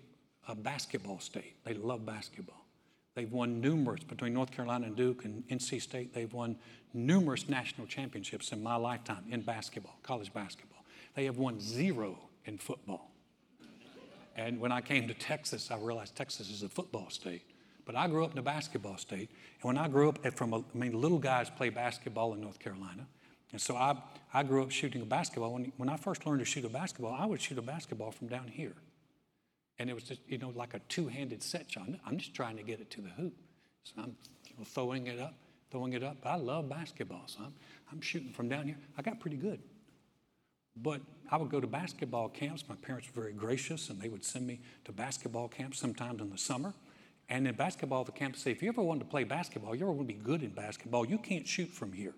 uh, 0.47 0.56
basketball 0.56 1.19
state, 1.19 1.56
they 1.65 1.74
love 1.74 2.06
basketball. 2.06 2.65
They've 3.13 3.32
won 3.32 3.60
numerous, 3.60 4.04
between 4.04 4.34
North 4.34 4.52
Carolina 4.52 4.88
and 4.88 4.95
Duke 4.95 5.26
and 5.26 5.45
NC 5.50 5.82
State, 5.82 6.13
they've 6.13 6.32
won 6.32 6.56
numerous 6.93 7.47
national 7.47 7.88
championships 7.88 8.51
in 8.51 8.62
my 8.62 8.75
lifetime 8.75 9.23
in 9.30 9.41
basketball, 9.41 9.97
college 10.04 10.34
basketball. 10.34 10.84
They 11.15 11.25
have 11.25 11.38
won 11.38 11.60
zero 11.60 12.17
in 12.45 12.58
football. 12.58 13.12
And 14.36 14.60
when 14.60 14.71
I 14.71 14.82
came 14.82 15.08
to 15.08 15.13
Texas, 15.13 15.71
I 15.71 15.77
realized 15.77 16.15
Texas 16.15 16.49
is 16.49 16.63
a 16.63 16.69
football 16.69 17.10
state. 17.10 17.43
But 17.86 17.95
I 17.95 18.08
grew 18.08 18.23
up 18.23 18.32
in 18.32 18.38
a 18.38 18.43
basketball 18.43 18.97
state. 18.97 19.30
And 19.62 19.63
when 19.63 19.77
I 19.77 19.88
grew 19.88 20.10
up, 20.10 20.25
from 20.36 20.54
a, 20.54 20.60
I 20.60 20.63
mean, 20.73 20.99
little 20.99 21.19
guys 21.19 21.49
play 21.49 21.69
basketball 21.69 22.34
in 22.34 22.41
North 22.41 22.60
Carolina. 22.60 23.08
And 23.51 23.60
so 23.60 23.75
I, 23.75 23.97
I 24.34 24.43
grew 24.43 24.63
up 24.63 24.71
shooting 24.71 25.01
a 25.01 25.06
basketball. 25.06 25.54
When, 25.54 25.73
when 25.77 25.89
I 25.89 25.97
first 25.97 26.25
learned 26.25 26.39
to 26.39 26.45
shoot 26.45 26.63
a 26.63 26.69
basketball, 26.69 27.13
I 27.13 27.25
would 27.25 27.41
shoot 27.41 27.58
a 27.58 27.62
basketball 27.62 28.12
from 28.12 28.27
down 28.27 28.47
here. 28.47 28.75
And 29.80 29.89
it 29.89 29.93
was 29.93 30.04
just, 30.04 30.21
you 30.27 30.38
know, 30.38 30.54
like 30.56 30.73
a 30.73 30.80
two 30.88 31.08
handed 31.08 31.43
set 31.43 31.69
shot. 31.69 31.88
I'm 32.06 32.17
just 32.17 32.34
trying 32.34 32.56
to 32.58 32.63
get 32.63 32.80
it 32.80 32.89
to 32.91 33.01
the 33.01 33.10
hoop. 33.10 33.34
So 33.84 33.93
I'm 33.97 34.15
you 34.47 34.56
know, 34.58 34.63
throwing 34.63 35.08
it 35.08 35.19
up, 35.19 35.34
throwing 35.71 35.93
it 35.93 36.03
up. 36.03 36.17
I 36.25 36.36
love 36.36 36.69
basketball, 36.69 37.23
so 37.25 37.39
I'm, 37.45 37.53
I'm 37.91 38.01
shooting 38.01 38.31
from 38.31 38.49
down 38.49 38.65
here. 38.65 38.77
I 38.97 39.01
got 39.01 39.19
pretty 39.19 39.38
good. 39.38 39.60
But 40.75 41.01
I 41.29 41.38
would 41.38 41.49
go 41.49 41.60
to 41.60 41.67
basketball 41.67 42.29
camps. 42.29 42.63
My 42.69 42.75
parents 42.75 43.07
were 43.13 43.23
very 43.23 43.34
gracious, 43.34 43.89
and 43.89 43.99
they 43.99 44.10
would 44.10 44.23
send 44.23 44.47
me 44.47 44.62
to 44.86 44.91
basketball 44.91 45.47
camps 45.47 45.79
sometimes 45.79 46.21
in 46.21 46.29
the 46.29 46.38
summer. 46.38 46.73
And 47.29 47.47
in 47.47 47.55
basketball, 47.55 48.03
the 48.03 48.12
camp 48.12 48.36
say, 48.36 48.51
if 48.51 48.62
you 48.62 48.69
ever 48.69 48.81
want 48.81 48.99
to 48.99 49.05
play 49.05 49.23
basketball, 49.23 49.73
you 49.73 49.84
ever 49.84 49.91
want 49.91 50.07
to 50.07 50.13
be 50.13 50.19
good 50.19 50.43
in 50.43 50.49
basketball, 50.49 51.05
you 51.05 51.17
can't 51.17 51.47
shoot 51.47 51.69
from 51.69 51.93
here. 51.93 52.13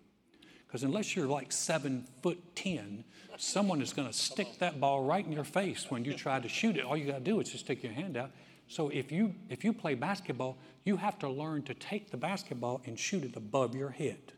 Because 0.66 0.84
unless 0.84 1.16
you're 1.16 1.28
like 1.28 1.52
seven 1.52 2.08
foot 2.24 2.40
ten, 2.56 3.04
someone 3.38 3.80
is 3.80 3.94
going 3.94 4.08
to 4.08 4.14
stick 4.14 4.58
that 4.58 4.80
ball 4.80 5.04
right 5.04 5.24
in 5.24 5.32
your 5.32 5.44
face 5.44 5.86
when 5.90 6.04
you 6.04 6.14
try 6.14 6.40
to 6.40 6.50
shoot 6.50 6.78
it. 6.78 6.84
All 6.84 6.98
you 6.98 7.06
got 7.06 7.20
to 7.20 7.24
do 7.24 7.40
is 7.40 7.50
just 7.52 7.66
stick 7.66 7.84
your 7.84 7.94
hand 7.94 8.18
out. 8.18 8.32
So 8.74 8.90
if 8.90 9.12
you 9.12 9.36
if 9.50 9.64
you 9.64 9.72
play 9.72 9.94
basketball, 9.94 10.58
you 10.84 10.98
have 10.98 11.20
to 11.20 11.30
learn 11.30 11.62
to 11.64 11.76
take 11.76 12.10
the 12.10 12.18
basketball 12.18 12.82
and 12.86 12.98
shoot 12.98 13.24
it 13.24 13.36
above 13.36 13.76
your 13.76 13.92
head. 13.92 14.34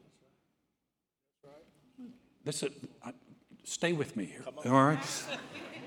This 2.44 2.62
is, 2.62 2.72
stay 3.64 3.94
with 3.94 4.18
me 4.18 4.26
here. 4.26 4.44
All 4.66 4.72
right? 4.74 5.00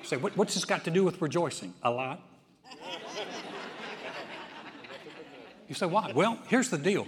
Say, 0.03 0.17
what, 0.17 0.35
what's 0.35 0.55
this 0.55 0.65
got 0.65 0.83
to 0.85 0.91
do 0.91 1.05
with 1.05 1.21
rejoicing? 1.21 1.75
A 1.83 1.91
lot. 1.91 2.23
You 5.69 5.75
say, 5.75 5.85
why? 5.85 6.13
Well, 6.15 6.39
here's 6.49 6.71
the 6.71 6.79
deal. 6.79 7.07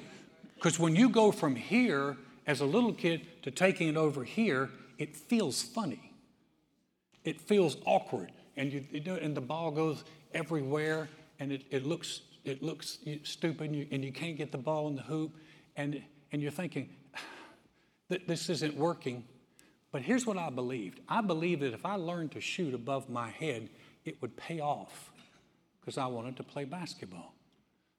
Because 0.56 0.78
when 0.78 0.94
you 0.94 1.08
go 1.08 1.32
from 1.32 1.56
here 1.56 2.18
as 2.46 2.60
a 2.60 2.66
little 2.66 2.92
kid 2.92 3.26
to 3.44 3.50
taking 3.50 3.88
it 3.88 3.96
over 3.96 4.24
here, 4.24 4.68
it 4.98 5.16
feels 5.16 5.62
funny. 5.62 6.12
It 7.24 7.40
feels 7.40 7.78
awkward. 7.86 8.30
And, 8.58 8.70
you, 8.70 8.84
you 8.92 9.02
know, 9.02 9.14
and 9.14 9.34
the 9.34 9.40
ball 9.40 9.70
goes 9.70 10.04
everywhere 10.34 11.08
and 11.40 11.50
it, 11.50 11.64
it 11.70 11.86
looks, 11.86 12.20
it 12.44 12.62
looks 12.62 12.98
stupid 13.24 13.68
and 13.68 13.76
you, 13.76 13.86
and 13.90 14.04
you 14.04 14.12
can't 14.12 14.36
get 14.36 14.52
the 14.52 14.58
ball 14.58 14.86
in 14.88 14.94
the 14.94 15.02
hoop. 15.02 15.34
And, 15.74 16.00
and 16.30 16.40
you're 16.40 16.52
thinking, 16.52 16.90
this 18.26 18.48
isn't 18.50 18.76
working. 18.76 19.24
But 19.90 20.02
here's 20.02 20.26
what 20.26 20.36
I 20.36 20.50
believed 20.50 21.00
I 21.08 21.20
believed 21.20 21.62
that 21.62 21.72
if 21.72 21.84
I 21.84 21.96
learned 21.96 22.32
to 22.32 22.40
shoot 22.40 22.74
above 22.74 23.08
my 23.08 23.30
head, 23.30 23.70
it 24.04 24.20
would 24.22 24.36
pay 24.36 24.60
off 24.60 25.10
because 25.80 25.98
I 25.98 26.06
wanted 26.06 26.36
to 26.36 26.42
play 26.44 26.64
basketball. 26.64 27.34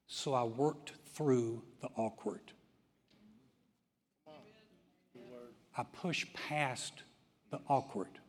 So 0.07 0.33
I 0.33 0.43
worked 0.43 0.93
through 1.13 1.63
the 1.81 1.89
awkward. 1.97 2.53
I 5.77 5.83
pushed 5.83 6.33
past 6.33 6.93
the 7.49 7.59
awkward. 7.67 8.19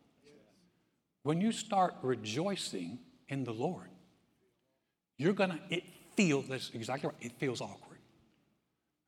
When 1.25 1.41
you 1.41 1.53
start 1.53 1.95
rejoicing 2.03 2.99
in 3.29 3.45
the 3.45 3.53
Lord, 3.53 3.92
you're 5.23 5.33
gonna, 5.33 5.61
it 5.71 5.85
feels, 6.17 6.49
that's 6.49 6.71
exactly 6.75 7.09
right, 7.09 7.17
it 7.21 7.33
feels 7.39 7.61
awkward. 7.61 7.99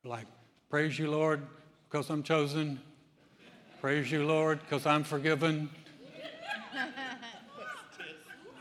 Like, 0.03 0.27
praise 0.69 0.97
you, 0.97 1.11
Lord, 1.11 1.41
because 1.89 2.09
I'm 2.09 2.23
chosen. 2.23 2.79
Praise 3.81 4.11
you, 4.11 4.25
Lord, 4.25 4.59
because 4.61 4.85
I'm 4.85 5.03
forgiven. 5.03 5.69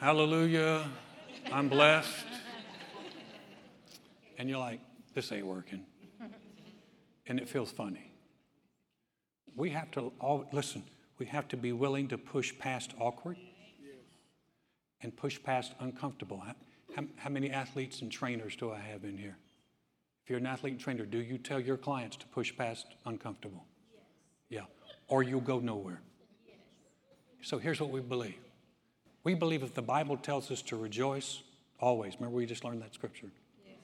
Hallelujah, 0.00 0.86
I'm 1.52 1.68
blessed. 1.68 2.26
And 4.36 4.48
you're 4.48 4.58
like, 4.58 4.80
this 5.14 5.30
ain't 5.32 5.46
working. 5.46 5.84
And 7.26 7.38
it 7.38 7.48
feels 7.48 7.70
funny. 7.70 8.10
We 9.56 9.70
have 9.70 9.90
to, 9.92 10.12
all, 10.20 10.46
listen, 10.52 10.82
we 11.18 11.26
have 11.26 11.48
to 11.48 11.56
be 11.56 11.72
willing 11.72 12.08
to 12.08 12.18
push 12.18 12.52
past 12.58 12.92
awkward 12.98 13.38
and 15.00 15.16
push 15.16 15.40
past 15.42 15.72
uncomfortable. 15.80 16.42
How, 16.94 17.04
how, 17.16 17.30
many 17.30 17.50
athletes 17.50 18.02
and 18.02 18.10
trainers 18.10 18.56
do 18.56 18.70
I 18.70 18.78
have 18.78 19.04
in 19.04 19.16
here? 19.16 19.36
If 20.24 20.30
you're 20.30 20.38
an 20.38 20.46
athlete 20.46 20.72
and 20.72 20.80
trainer, 20.80 21.04
do 21.04 21.18
you 21.18 21.38
tell 21.38 21.60
your 21.60 21.76
clients 21.76 22.16
to 22.18 22.26
push 22.26 22.56
past 22.56 22.86
uncomfortable? 23.04 23.64
Yes. 23.92 24.02
Yeah. 24.48 24.94
Or 25.08 25.22
you'll 25.22 25.40
go 25.40 25.58
nowhere. 25.58 26.00
Yes. 26.46 26.56
So 27.42 27.58
here's 27.58 27.80
what 27.80 27.90
we 27.90 28.00
believe 28.00 28.36
we 29.24 29.34
believe 29.34 29.62
if 29.62 29.74
the 29.74 29.82
Bible 29.82 30.16
tells 30.18 30.50
us 30.50 30.60
to 30.62 30.76
rejoice 30.76 31.42
always, 31.80 32.14
remember 32.16 32.36
we 32.36 32.46
just 32.46 32.64
learned 32.64 32.82
that 32.82 32.94
scripture? 32.94 33.30
Yes. 33.66 33.76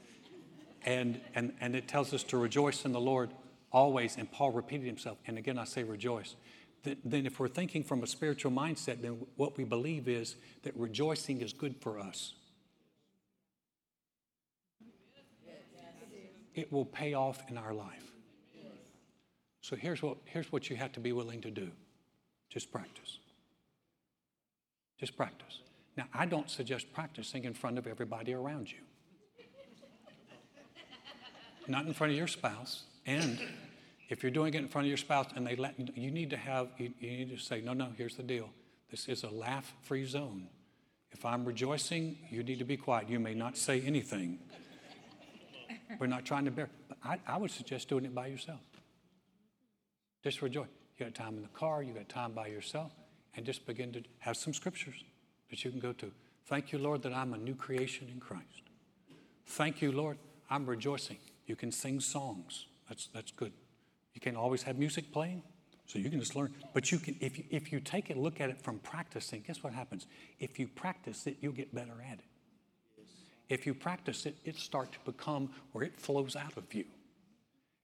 And, 0.84 1.20
and, 1.34 1.52
and 1.60 1.74
it 1.74 1.88
tells 1.88 2.14
us 2.14 2.22
to 2.24 2.36
rejoice 2.36 2.84
in 2.84 2.92
the 2.92 3.00
Lord 3.00 3.30
always, 3.72 4.16
and 4.16 4.30
Paul 4.30 4.52
repeated 4.52 4.86
himself, 4.86 5.18
and 5.26 5.38
again 5.38 5.58
I 5.58 5.64
say 5.64 5.82
rejoice. 5.82 6.36
Then, 6.82 7.26
if 7.26 7.38
we're 7.38 7.48
thinking 7.48 7.84
from 7.84 8.02
a 8.02 8.06
spiritual 8.06 8.52
mindset, 8.52 9.02
then 9.02 9.26
what 9.36 9.58
we 9.58 9.64
believe 9.64 10.08
is 10.08 10.36
that 10.62 10.74
rejoicing 10.76 11.42
is 11.42 11.52
good 11.52 11.76
for 11.78 11.98
us. 11.98 12.32
It 16.54 16.72
will 16.72 16.84
pay 16.84 17.14
off 17.14 17.42
in 17.48 17.56
our 17.56 17.72
life. 17.72 18.10
So 19.60 19.76
here's 19.76 20.02
what, 20.02 20.16
here's 20.24 20.50
what 20.50 20.70
you 20.70 20.76
have 20.76 20.92
to 20.92 21.00
be 21.00 21.12
willing 21.12 21.40
to 21.42 21.50
do. 21.50 21.70
Just 22.48 22.72
practice. 22.72 23.18
Just 24.98 25.16
practice. 25.16 25.60
Now, 25.96 26.06
I 26.14 26.26
don't 26.26 26.50
suggest 26.50 26.92
practicing 26.92 27.44
in 27.44 27.54
front 27.54 27.78
of 27.78 27.86
everybody 27.86 28.32
around 28.32 28.70
you, 28.70 28.78
not 31.68 31.86
in 31.86 31.92
front 31.92 32.12
of 32.12 32.18
your 32.18 32.26
spouse, 32.26 32.84
and 33.06 33.38
if 34.08 34.22
you're 34.22 34.32
doing 34.32 34.54
it 34.54 34.58
in 34.58 34.68
front 34.68 34.86
of 34.86 34.88
your 34.88 34.96
spouse 34.96 35.26
and 35.36 35.46
they 35.46 35.56
let 35.56 35.74
you 35.96 36.10
need 36.10 36.30
to 36.30 36.36
have 36.36 36.68
you, 36.78 36.92
you 36.98 37.10
need 37.10 37.30
to 37.30 37.38
say 37.38 37.60
no 37.60 37.72
no 37.72 37.88
here's 37.96 38.16
the 38.16 38.22
deal. 38.22 38.50
This 38.90 39.08
is 39.08 39.22
a 39.22 39.30
laugh 39.30 39.72
free 39.82 40.04
zone. 40.04 40.48
If 41.12 41.24
i'm 41.24 41.44
rejoicing 41.44 42.18
you 42.28 42.42
need 42.42 42.58
to 42.58 42.64
be 42.64 42.76
quiet. 42.76 43.08
You 43.08 43.20
may 43.20 43.34
not 43.34 43.56
say 43.56 43.80
anything 43.80 44.38
we're 45.98 46.06
not 46.06 46.24
trying 46.24 46.44
to 46.44 46.50
bear 46.50 46.68
but 46.88 46.98
I, 47.04 47.18
I 47.26 47.36
would 47.38 47.50
suggest 47.50 47.88
doing 47.88 48.04
it 48.04 48.14
by 48.14 48.26
yourself 48.26 48.60
just 50.22 50.42
rejoice 50.42 50.68
you 50.98 51.06
got 51.06 51.14
time 51.14 51.36
in 51.36 51.42
the 51.42 51.48
car 51.48 51.82
you 51.82 51.92
got 51.92 52.08
time 52.08 52.32
by 52.32 52.46
yourself 52.46 52.92
and 53.36 53.46
just 53.46 53.66
begin 53.66 53.92
to 53.92 54.02
have 54.18 54.36
some 54.36 54.52
scriptures 54.52 55.04
that 55.50 55.64
you 55.64 55.70
can 55.70 55.80
go 55.80 55.92
to 55.94 56.10
thank 56.46 56.72
you 56.72 56.78
lord 56.78 57.02
that 57.02 57.12
i'm 57.12 57.34
a 57.34 57.38
new 57.38 57.54
creation 57.54 58.08
in 58.12 58.20
christ 58.20 58.62
thank 59.46 59.82
you 59.82 59.92
lord 59.92 60.18
i'm 60.48 60.66
rejoicing 60.66 61.18
you 61.46 61.56
can 61.56 61.72
sing 61.72 62.00
songs 62.00 62.66
that's, 62.90 63.08
that's 63.14 63.30
good. 63.30 63.52
You 64.14 64.20
can 64.20 64.36
always 64.36 64.64
have 64.64 64.76
music 64.76 65.12
playing, 65.12 65.44
so 65.86 65.98
you 66.00 66.10
can 66.10 66.18
just 66.18 66.34
learn. 66.34 66.52
But 66.74 66.90
you 66.90 66.98
can, 66.98 67.16
if 67.20 67.38
you, 67.38 67.44
if 67.48 67.72
you 67.72 67.78
take 67.78 68.10
it, 68.10 68.16
look 68.16 68.40
at 68.40 68.50
it 68.50 68.60
from 68.60 68.80
practicing, 68.80 69.44
guess 69.46 69.62
what 69.62 69.72
happens? 69.72 70.06
If 70.40 70.58
you 70.58 70.66
practice 70.66 71.26
it, 71.28 71.36
you'll 71.40 71.52
get 71.52 71.72
better 71.72 72.04
at 72.04 72.18
it. 72.18 72.24
If 73.50 73.66
you 73.66 73.74
practice 73.74 74.24
it, 74.24 74.36
it 74.44 74.56
starts 74.56 74.92
to 74.92 75.12
become 75.12 75.50
where 75.72 75.84
it 75.84 76.00
flows 76.00 76.36
out 76.36 76.56
of 76.56 76.72
you. 76.72 76.84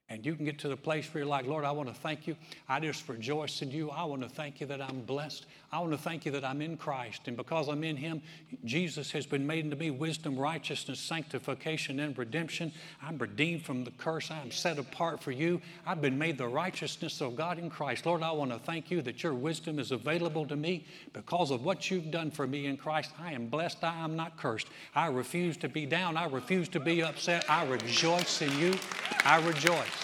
And 0.08 0.24
you 0.24 0.36
can 0.36 0.44
get 0.44 0.60
to 0.60 0.68
the 0.68 0.76
place 0.76 1.12
where 1.12 1.24
you're 1.24 1.28
like, 1.28 1.46
Lord, 1.46 1.64
I 1.64 1.72
want 1.72 1.88
to 1.88 1.94
thank 1.94 2.28
you. 2.28 2.36
I 2.68 2.78
just 2.78 3.08
rejoice 3.08 3.60
in 3.60 3.72
you. 3.72 3.90
I 3.90 4.04
want 4.04 4.22
to 4.22 4.28
thank 4.28 4.60
you 4.60 4.66
that 4.68 4.80
I'm 4.80 5.00
blessed. 5.00 5.46
I 5.72 5.80
want 5.80 5.90
to 5.90 5.98
thank 5.98 6.24
you 6.24 6.30
that 6.30 6.44
I'm 6.44 6.62
in 6.62 6.76
Christ. 6.76 7.22
And 7.26 7.36
because 7.36 7.66
I'm 7.68 7.82
in 7.82 7.96
Him, 7.96 8.22
Jesus 8.64 9.10
has 9.10 9.26
been 9.26 9.44
made 9.44 9.64
into 9.64 9.74
me 9.74 9.90
wisdom, 9.90 10.38
righteousness, 10.38 11.00
sanctification, 11.00 11.98
and 11.98 12.16
redemption. 12.16 12.70
I'm 13.02 13.18
redeemed 13.18 13.64
from 13.64 13.82
the 13.82 13.90
curse. 13.92 14.30
I 14.30 14.40
am 14.40 14.52
set 14.52 14.78
apart 14.78 15.20
for 15.20 15.32
you. 15.32 15.60
I've 15.84 16.00
been 16.00 16.16
made 16.16 16.38
the 16.38 16.46
righteousness 16.46 17.20
of 17.20 17.34
God 17.34 17.58
in 17.58 17.68
Christ. 17.68 18.06
Lord, 18.06 18.22
I 18.22 18.30
want 18.30 18.52
to 18.52 18.60
thank 18.60 18.92
you 18.92 19.02
that 19.02 19.24
your 19.24 19.34
wisdom 19.34 19.80
is 19.80 19.90
available 19.90 20.46
to 20.46 20.54
me 20.54 20.86
because 21.14 21.50
of 21.50 21.64
what 21.64 21.90
you've 21.90 22.12
done 22.12 22.30
for 22.30 22.46
me 22.46 22.66
in 22.66 22.76
Christ. 22.76 23.10
I 23.20 23.32
am 23.32 23.48
blessed. 23.48 23.82
I 23.82 24.04
am 24.04 24.14
not 24.14 24.36
cursed. 24.36 24.68
I 24.94 25.08
refuse 25.08 25.56
to 25.56 25.68
be 25.68 25.84
down. 25.84 26.16
I 26.16 26.26
refuse 26.26 26.68
to 26.68 26.80
be 26.80 27.02
upset. 27.02 27.44
I 27.50 27.66
rejoice 27.66 28.40
in 28.40 28.56
you. 28.56 28.74
I 29.24 29.44
rejoice. 29.44 29.95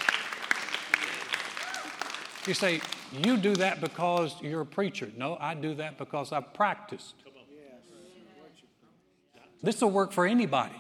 You 2.47 2.55
say, 2.55 2.81
you 3.13 3.37
do 3.37 3.55
that 3.57 3.81
because 3.81 4.35
you're 4.41 4.63
a 4.63 4.67
preacher. 4.67 5.09
No, 5.17 5.37
I 5.41 5.55
do 5.55 5.75
that 5.75 5.97
because 5.97 6.33
I've 6.33 6.53
practiced. 6.53 7.15
This 9.63 9.81
will 9.81 9.91
work 9.91 10.11
for 10.11 10.27
anybody. 10.27 10.75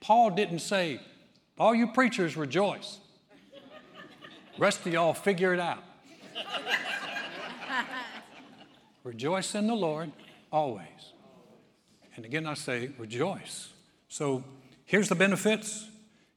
Paul 0.00 0.30
didn't 0.30 0.60
say, 0.60 1.00
all 1.58 1.74
you 1.74 1.88
preachers 1.88 2.36
rejoice. 2.36 2.98
Rest 4.56 4.86
of 4.86 4.92
y'all 4.92 5.14
figure 5.14 5.52
it 5.52 5.58
out. 5.58 5.82
rejoice 9.02 9.56
in 9.56 9.66
the 9.66 9.74
Lord 9.74 10.12
always. 10.52 10.86
And 12.14 12.24
again, 12.24 12.46
I 12.46 12.54
say, 12.54 12.90
rejoice. 12.98 13.70
So 14.08 14.44
here's 14.84 15.08
the 15.08 15.16
benefits 15.16 15.88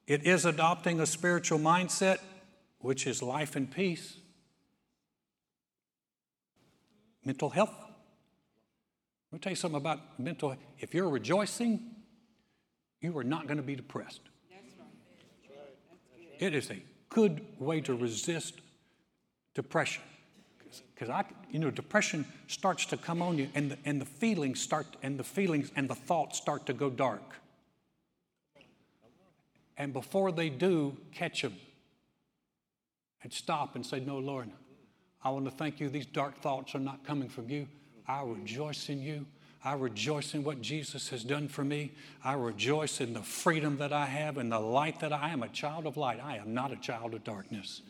it 0.07 0.25
is 0.25 0.45
adopting 0.45 0.99
a 0.99 1.05
spiritual 1.05 1.59
mindset, 1.59 2.17
which 2.79 3.05
is 3.05 3.21
life 3.21 3.55
and 3.55 3.69
peace 3.69 4.17
mental 7.23 7.49
health. 7.49 7.73
Let 9.31 9.37
me 9.37 9.39
tell 9.39 9.51
you 9.51 9.55
something 9.55 9.77
about 9.77 10.19
mental 10.19 10.49
health. 10.49 10.61
If 10.79 10.93
you're 10.93 11.09
rejoicing, 11.09 11.79
you 12.99 13.17
are 13.17 13.23
not 13.23 13.47
going 13.47 13.57
to 13.57 13.63
be 13.63 13.75
depressed. 13.75 14.21
It 16.39 16.55
is 16.55 16.71
a 16.71 16.83
good 17.09 17.45
way 17.59 17.81
to 17.81 17.93
resist 17.93 18.55
depression. 19.53 20.03
Because 20.93 21.09
I, 21.09 21.25
you 21.49 21.59
know, 21.59 21.69
depression 21.69 22.25
starts 22.47 22.85
to 22.87 22.97
come 22.97 23.21
on 23.21 23.37
you, 23.37 23.49
and 23.53 23.71
the, 23.71 23.77
and 23.85 23.99
the 23.99 24.05
feelings 24.05 24.61
start, 24.61 24.87
and 25.03 25.17
the 25.17 25.23
feelings 25.23 25.71
and 25.75 25.89
the 25.89 25.95
thoughts 25.95 26.37
start 26.37 26.65
to 26.67 26.73
go 26.73 26.89
dark. 26.89 27.35
And 29.77 29.93
before 29.93 30.31
they 30.31 30.49
do, 30.49 30.97
catch 31.11 31.41
them 31.41 31.55
and 33.23 33.33
stop 33.33 33.75
and 33.75 33.85
say, 33.85 33.99
"No, 33.99 34.19
Lord, 34.19 34.49
I 35.23 35.29
want 35.29 35.45
to 35.45 35.51
thank 35.51 35.79
you. 35.79 35.89
These 35.89 36.07
dark 36.07 36.39
thoughts 36.41 36.73
are 36.75 36.79
not 36.79 37.03
coming 37.05 37.29
from 37.29 37.49
you. 37.49 37.67
I 38.07 38.23
rejoice 38.23 38.89
in 38.89 39.01
you. 39.01 39.25
I 39.63 39.73
rejoice 39.73 40.33
in 40.33 40.43
what 40.43 40.61
Jesus 40.61 41.09
has 41.09 41.23
done 41.23 41.47
for 41.47 41.63
me. 41.63 41.91
I 42.23 42.33
rejoice 42.33 42.99
in 42.99 43.13
the 43.13 43.21
freedom 43.21 43.77
that 43.77 43.93
I 43.93 44.05
have 44.07 44.37
and 44.37 44.51
the 44.51 44.59
light 44.59 44.99
that 45.01 45.13
I, 45.13 45.29
am 45.29 45.43
a 45.43 45.49
child 45.49 45.85
of 45.85 45.97
light. 45.97 46.19
I 46.23 46.37
am 46.37 46.53
not 46.53 46.71
a 46.71 46.77
child 46.77 47.13
of 47.13 47.23
darkness. 47.23 47.81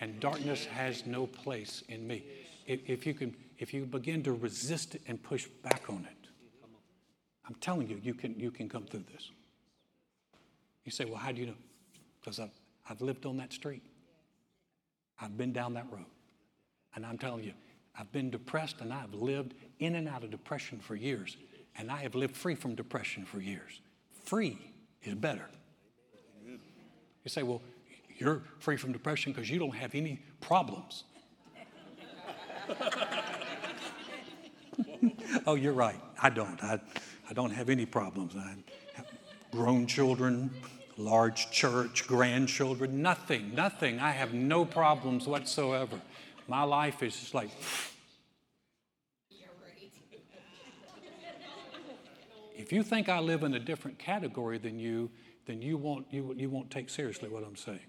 And 0.00 0.20
darkness 0.20 0.66
has 0.66 1.06
no 1.06 1.26
place 1.26 1.82
in 1.88 2.06
me. 2.06 2.24
If, 2.66 2.80
if 2.86 3.06
you 3.06 3.14
can, 3.14 3.34
if 3.58 3.72
you 3.72 3.86
begin 3.86 4.22
to 4.24 4.32
resist 4.32 4.96
it 4.96 5.02
and 5.08 5.22
push 5.22 5.46
back 5.62 5.84
on 5.88 6.06
it, 6.10 6.28
I'm 7.48 7.54
telling 7.56 7.88
you, 7.88 8.00
you 8.02 8.12
can, 8.12 8.38
you 8.38 8.50
can 8.50 8.68
come 8.68 8.84
through 8.84 9.04
this. 9.12 9.30
You 10.84 10.92
say, 10.92 11.06
well, 11.06 11.16
how 11.16 11.32
do 11.32 11.40
you 11.40 11.46
know? 11.46 11.54
Because 12.20 12.38
I've, 12.38 12.50
I've 12.88 13.00
lived 13.00 13.24
on 13.24 13.38
that 13.38 13.52
street. 13.52 13.82
I've 15.20 15.38
been 15.38 15.52
down 15.52 15.74
that 15.74 15.86
road. 15.90 16.04
And 16.94 17.04
I'm 17.04 17.18
telling 17.18 17.44
you, 17.44 17.52
I've 17.98 18.10
been 18.12 18.30
depressed 18.30 18.80
and 18.80 18.92
I've 18.92 19.14
lived 19.14 19.54
in 19.78 19.94
and 19.94 20.08
out 20.08 20.24
of 20.24 20.30
depression 20.30 20.78
for 20.80 20.94
years. 20.94 21.36
And 21.76 21.90
I 21.90 21.96
have 21.98 22.14
lived 22.14 22.36
free 22.36 22.54
from 22.54 22.74
depression 22.74 23.24
for 23.24 23.40
years. 23.40 23.80
Free 24.24 24.58
is 25.02 25.14
better. 25.14 25.48
You 26.46 27.30
say, 27.30 27.42
well, 27.42 27.62
you're 28.18 28.42
free 28.58 28.76
from 28.76 28.92
depression 28.92 29.32
because 29.32 29.50
you 29.50 29.58
don't 29.58 29.74
have 29.74 29.94
any 29.94 30.20
problems. 30.40 31.04
oh, 35.46 35.54
you're 35.54 35.72
right. 35.72 36.00
I 36.22 36.30
don't. 36.30 36.62
I, 36.62 36.80
I 37.28 37.32
don't 37.32 37.50
have 37.50 37.70
any 37.70 37.86
problems. 37.86 38.34
I 38.36 38.54
have 38.94 39.06
grown 39.50 39.86
children, 39.86 40.50
large 40.96 41.50
church, 41.50 42.06
grandchildren, 42.06 43.02
nothing, 43.02 43.54
nothing. 43.54 43.98
I 43.98 44.10
have 44.12 44.32
no 44.34 44.64
problems 44.64 45.26
whatsoever. 45.26 46.00
My 46.48 46.62
life 46.62 47.02
is 47.02 47.16
just 47.16 47.34
like. 47.34 47.50
If 52.56 52.72
you 52.72 52.82
think 52.82 53.08
I 53.08 53.18
live 53.18 53.42
in 53.42 53.54
a 53.54 53.58
different 53.58 53.98
category 53.98 54.58
than 54.58 54.78
you, 54.78 55.10
then 55.46 55.60
you 55.60 55.76
won't, 55.76 56.06
you, 56.10 56.34
you 56.36 56.48
won't 56.48 56.70
take 56.70 56.88
seriously 56.88 57.28
what 57.28 57.44
I'm 57.44 57.56
saying. 57.56 57.80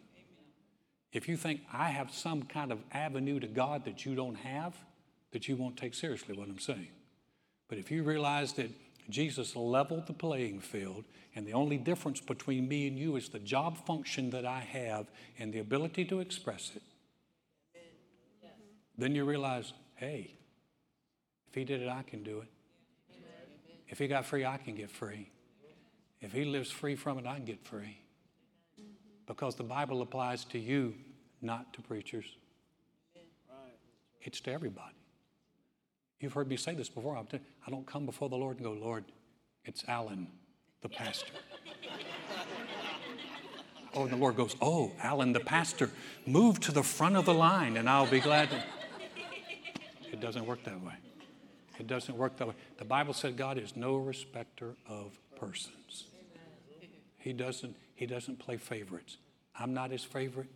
If 1.14 1.30
you 1.30 1.38
think 1.38 1.62
I 1.72 1.92
have 1.92 2.12
some 2.12 2.44
kind 2.44 2.72
of 2.72 2.80
avenue 2.92 3.40
to 3.40 3.48
God 3.48 3.86
that 3.86 4.06
you 4.06 4.16
don't 4.16 4.36
have, 4.36 4.76
that 5.32 5.48
you 5.48 5.56
won't 5.56 5.78
take 5.78 5.94
seriously 5.94 6.36
what 6.36 6.50
I'm 6.50 6.60
saying. 6.60 6.90
But 7.70 7.78
if 7.78 7.90
you 7.90 8.04
realize 8.04 8.54
that 8.54 8.70
Jesus 9.10 9.56
leveled 9.56 10.08
the 10.08 10.14
playing 10.14 10.60
field, 10.60 11.06
and 11.36 11.46
the 11.46 11.54
only 11.54 11.78
difference 11.78 12.20
between 12.20 12.68
me 12.68 12.88
and 12.88 12.98
you 12.98 13.16
is 13.16 13.30
the 13.30 13.40
job 13.40 13.78
function 13.86 14.30
that 14.32 14.46
I 14.46 14.60
have 14.60 15.08
and 15.38 15.54
the 15.54 15.60
ability 15.60 16.06
to 16.06 16.20
express 16.20 16.72
it, 16.76 16.82
then 18.98 19.16
you 19.16 19.26
realize, 19.26 19.74
hey, 19.96 20.34
if 21.48 21.56
he 21.56 21.64
did 21.64 21.82
it, 21.82 21.90
I 21.90 22.04
can 22.04 22.24
do 22.24 22.40
it. 22.40 22.48
If 23.88 24.00
he 24.00 24.08
got 24.08 24.26
free, 24.26 24.46
I 24.46 24.58
can 24.58 24.76
get 24.76 24.90
free. 24.90 25.30
If 26.22 26.32
he 26.32 26.44
lives 26.44 26.72
free 26.72 26.96
from 26.96 27.20
it, 27.20 27.28
I 27.28 27.36
can 27.36 27.46
get 27.46 27.64
free. 27.64 28.00
Because 29.28 29.56
the 29.56 29.64
Bible 29.64 30.02
applies 30.02 30.46
to 30.46 30.60
you, 30.60 30.96
not 31.42 31.74
to 31.74 31.82
preachers. 31.82 32.26
It's 34.22 34.40
to 34.42 34.52
everybody. 34.52 34.96
You've 36.20 36.34
heard 36.34 36.48
me 36.48 36.58
say 36.58 36.74
this 36.74 36.90
before. 36.90 37.18
I 37.18 37.70
don't 37.70 37.86
come 37.86 38.06
before 38.06 38.30
the 38.30 38.36
Lord 38.36 38.58
and 38.58 38.66
go, 38.66 38.72
Lord, 38.72 39.06
it's 39.66 39.84
Alan, 39.88 40.28
the 40.82 40.90
pastor. 40.90 41.34
oh, 43.94 44.04
and 44.04 44.12
the 44.12 44.18
Lord 44.18 44.36
goes, 44.36 44.56
Oh, 44.62 44.92
Alan, 45.02 45.34
the 45.34 45.40
pastor, 45.40 45.92
move 46.26 46.60
to 46.62 46.72
the 46.72 46.84
front 46.84 47.16
of 47.16 47.26
the 47.26 47.34
line 47.34 47.78
and 47.78 47.90
I'll 47.90 48.10
be 48.10 48.20
glad 48.20 48.50
to. 48.50 48.64
It 50.16 50.22
doesn't 50.22 50.46
work 50.46 50.64
that 50.64 50.82
way. 50.82 50.94
It 51.78 51.88
doesn't 51.88 52.18
work 52.18 52.38
that 52.38 52.48
way. 52.48 52.54
The 52.78 52.86
Bible 52.86 53.14
said 53.14 53.36
God 53.36 53.58
is 53.58 53.76
no 53.76 53.98
respecter 53.98 54.76
of 54.88 55.20
persons. 55.36 56.06
He 57.18 57.34
doesn't, 57.34 57.76
he 57.96 58.06
doesn't 58.06 58.40
play 58.40 58.56
favorites. 58.56 59.18
I'm 59.60 59.74
not 59.74 59.92
his 59.92 60.06
favorite. 60.06 60.48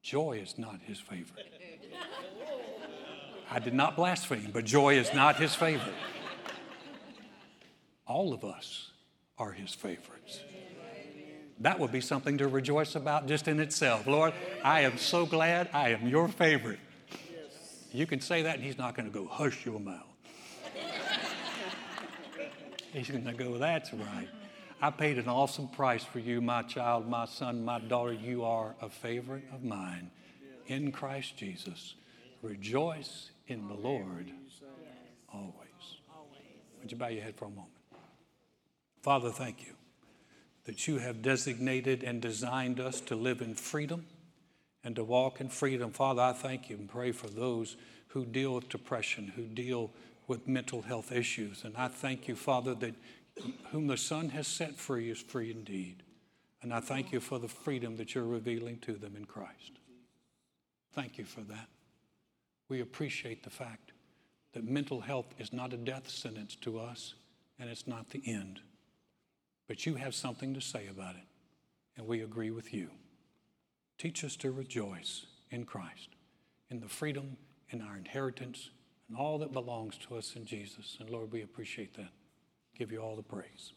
Joy 0.00 0.38
is 0.40 0.58
not 0.58 0.78
his 0.80 1.00
favorite. 1.00 1.52
I 3.50 3.58
did 3.58 3.74
not 3.74 3.96
blaspheme, 3.96 4.50
but 4.52 4.64
joy 4.64 4.96
is 4.96 5.12
not 5.12 5.36
his 5.36 5.56
favorite. 5.56 5.96
All 8.06 8.32
of 8.32 8.44
us 8.44 8.92
are 9.38 9.50
his 9.50 9.74
favorites. 9.74 10.38
That 11.58 11.80
would 11.80 11.90
be 11.90 12.00
something 12.00 12.38
to 12.38 12.46
rejoice 12.46 12.94
about 12.94 13.26
just 13.26 13.48
in 13.48 13.58
itself. 13.58 14.06
Lord, 14.06 14.34
I 14.62 14.82
am 14.82 14.98
so 14.98 15.26
glad 15.26 15.68
I 15.72 15.88
am 15.88 16.06
your 16.06 16.28
favorite. 16.28 16.78
You 17.94 18.06
can 18.06 18.20
say 18.20 18.42
that, 18.42 18.56
and 18.56 18.64
he's 18.64 18.76
not 18.76 18.96
going 18.96 19.08
to 19.08 19.16
go, 19.16 19.28
hush 19.28 19.64
your 19.64 19.78
mouth. 19.78 20.02
he's 22.92 23.08
going 23.08 23.24
to 23.24 23.32
go, 23.32 23.56
that's 23.56 23.94
right. 23.94 24.28
I 24.82 24.90
paid 24.90 25.16
an 25.16 25.28
awesome 25.28 25.68
price 25.68 26.02
for 26.02 26.18
you, 26.18 26.40
my 26.40 26.62
child, 26.62 27.08
my 27.08 27.24
son, 27.24 27.64
my 27.64 27.78
daughter. 27.78 28.12
You 28.12 28.42
are 28.42 28.74
a 28.82 28.88
favorite 28.88 29.44
of 29.52 29.62
mine 29.62 30.10
in 30.66 30.90
Christ 30.90 31.36
Jesus. 31.36 31.94
Rejoice 32.42 33.30
in 33.46 33.68
the 33.68 33.74
Lord 33.74 34.28
always. 35.32 35.54
Would 36.80 36.90
you 36.90 36.98
bow 36.98 37.08
your 37.08 37.22
head 37.22 37.36
for 37.36 37.44
a 37.44 37.50
moment? 37.50 37.70
Father, 39.02 39.30
thank 39.30 39.64
you 39.64 39.74
that 40.64 40.88
you 40.88 40.98
have 40.98 41.22
designated 41.22 42.02
and 42.02 42.20
designed 42.20 42.80
us 42.80 43.00
to 43.02 43.14
live 43.14 43.40
in 43.40 43.54
freedom 43.54 44.06
and 44.84 44.94
to 44.96 45.02
walk 45.02 45.40
in 45.40 45.48
freedom. 45.48 45.90
Father, 45.90 46.22
I 46.22 46.32
thank 46.32 46.68
you 46.68 46.76
and 46.76 46.88
pray 46.88 47.10
for 47.10 47.28
those 47.28 47.76
who 48.08 48.24
deal 48.24 48.54
with 48.54 48.68
depression, 48.68 49.32
who 49.34 49.42
deal 49.42 49.90
with 50.28 50.46
mental 50.46 50.82
health 50.82 51.10
issues. 51.10 51.64
And 51.64 51.76
I 51.76 51.88
thank 51.88 52.28
you, 52.28 52.36
Father, 52.36 52.74
that 52.76 52.94
whom 53.72 53.86
the 53.86 53.96
Son 53.96 54.28
has 54.28 54.46
set 54.46 54.76
free 54.76 55.10
is 55.10 55.20
free 55.20 55.50
indeed. 55.50 56.02
And 56.62 56.72
I 56.72 56.80
thank 56.80 57.12
you 57.12 57.20
for 57.20 57.38
the 57.38 57.48
freedom 57.48 57.96
that 57.96 58.14
you're 58.14 58.24
revealing 58.24 58.78
to 58.80 58.92
them 58.92 59.16
in 59.16 59.24
Christ. 59.24 59.72
Thank 60.92 61.18
you 61.18 61.24
for 61.24 61.40
that. 61.42 61.68
We 62.68 62.80
appreciate 62.80 63.42
the 63.42 63.50
fact 63.50 63.92
that 64.52 64.64
mental 64.64 65.00
health 65.00 65.34
is 65.38 65.52
not 65.52 65.72
a 65.72 65.76
death 65.76 66.08
sentence 66.08 66.54
to 66.62 66.78
us 66.78 67.14
and 67.58 67.68
it's 67.68 67.86
not 67.86 68.10
the 68.10 68.22
end. 68.26 68.60
But 69.66 69.86
you 69.86 69.94
have 69.96 70.14
something 70.14 70.54
to 70.54 70.60
say 70.60 70.86
about 70.88 71.16
it, 71.16 71.26
and 71.96 72.06
we 72.06 72.22
agree 72.22 72.50
with 72.50 72.72
you. 72.72 72.90
Teach 73.98 74.24
us 74.24 74.36
to 74.36 74.50
rejoice 74.50 75.26
in 75.50 75.64
Christ, 75.64 76.08
in 76.70 76.80
the 76.80 76.88
freedom, 76.88 77.36
in 77.70 77.80
our 77.80 77.96
inheritance, 77.96 78.70
and 79.08 79.16
all 79.16 79.38
that 79.38 79.52
belongs 79.52 79.98
to 80.08 80.16
us 80.16 80.34
in 80.36 80.44
Jesus. 80.44 80.96
And 81.00 81.10
Lord, 81.10 81.30
we 81.30 81.42
appreciate 81.42 81.94
that. 81.94 82.10
Give 82.76 82.90
you 82.90 82.98
all 82.98 83.16
the 83.16 83.22
praise. 83.22 83.72